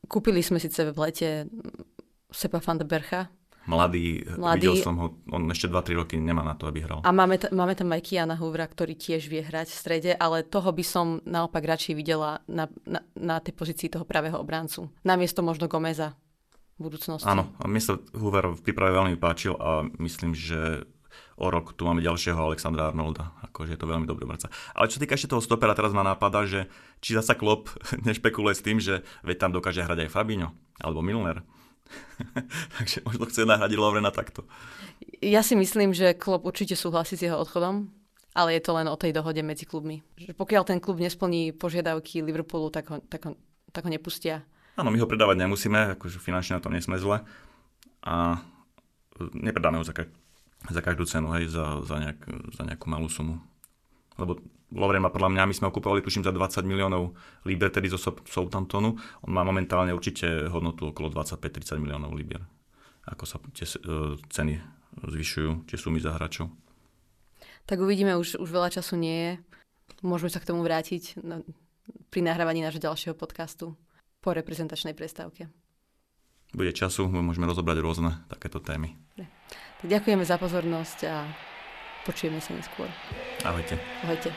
[0.06, 1.50] Kúpili sme síce v lete
[2.36, 3.32] Sepa van de Bercha,
[3.64, 4.68] mladý, mladý.
[4.68, 7.00] Videl som ho, on ešte 2-3 roky nemá na to, aby hral.
[7.00, 10.44] A máme, t- máme tam aj Kiana Hoovera, ktorý tiež vie hrať v strede, ale
[10.44, 14.92] toho by som naopak radšej videla na, na, na tej pozícii toho pravého obráncu.
[15.00, 16.12] Namiesto možno Gomeza
[16.76, 17.24] v budúcnosti.
[17.24, 20.84] Áno, a mne sa Hoover v príprave veľmi páčil a myslím, že
[21.40, 23.32] o rok tu máme ďalšieho Alexandra Arnolda.
[23.48, 24.52] Akože je to veľmi dobrý obranca.
[24.76, 26.68] Ale čo týka ešte toho stopera, teraz ma napadá, že
[27.00, 27.72] či zasa Klopp
[28.08, 31.40] nešpekuluje s tým, že veď tam dokáže hrať aj Fabinho alebo Milner.
[32.78, 34.44] Takže možno chce nahradiť Lovrena takto.
[35.20, 37.88] Ja si myslím, že klub určite súhlasí s jeho odchodom,
[38.36, 40.04] ale je to len o tej dohode medzi klubmi.
[40.20, 43.32] Že pokiaľ ten klub nesplní požiadavky Liverpoolu, tak ho, tak ho,
[43.72, 44.44] tak ho nepustia.
[44.76, 47.24] Áno, my ho predávať nemusíme, akože finančne na tom nesme zle.
[48.04, 48.44] A
[49.32, 50.12] nepredáme ho za, ka-
[50.68, 52.20] za každú cenu, hej, za, za, nejak,
[52.52, 53.40] za nejakú malú sumu.
[54.20, 54.36] Lebo
[54.74, 57.14] Lovren má podľa mňa, my sme ho kupovali tuším za 20 miliónov
[57.46, 58.98] liber, tedy zo Southamptonu.
[58.98, 62.42] On má momentálne určite hodnotu okolo 25-30 miliónov liber.
[63.06, 64.58] Ako sa tie uh, ceny
[65.06, 66.50] zvyšujú, tie sumy za hráčov.
[67.70, 69.32] Tak uvidíme, už, už veľa času nie je.
[70.02, 71.46] Môžeme sa k tomu vrátiť na,
[72.10, 73.78] pri nahrávaní nášho ďalšieho podcastu
[74.18, 75.46] po reprezentačnej prestávke.
[76.50, 78.98] Bude času, môžeme rozobrať rôzne takéto témy.
[79.82, 81.16] Tak ďakujeme za pozornosť a
[82.06, 82.86] počujeme sa neskôr.
[83.42, 83.74] Ahojte.
[84.06, 84.30] Ahojte.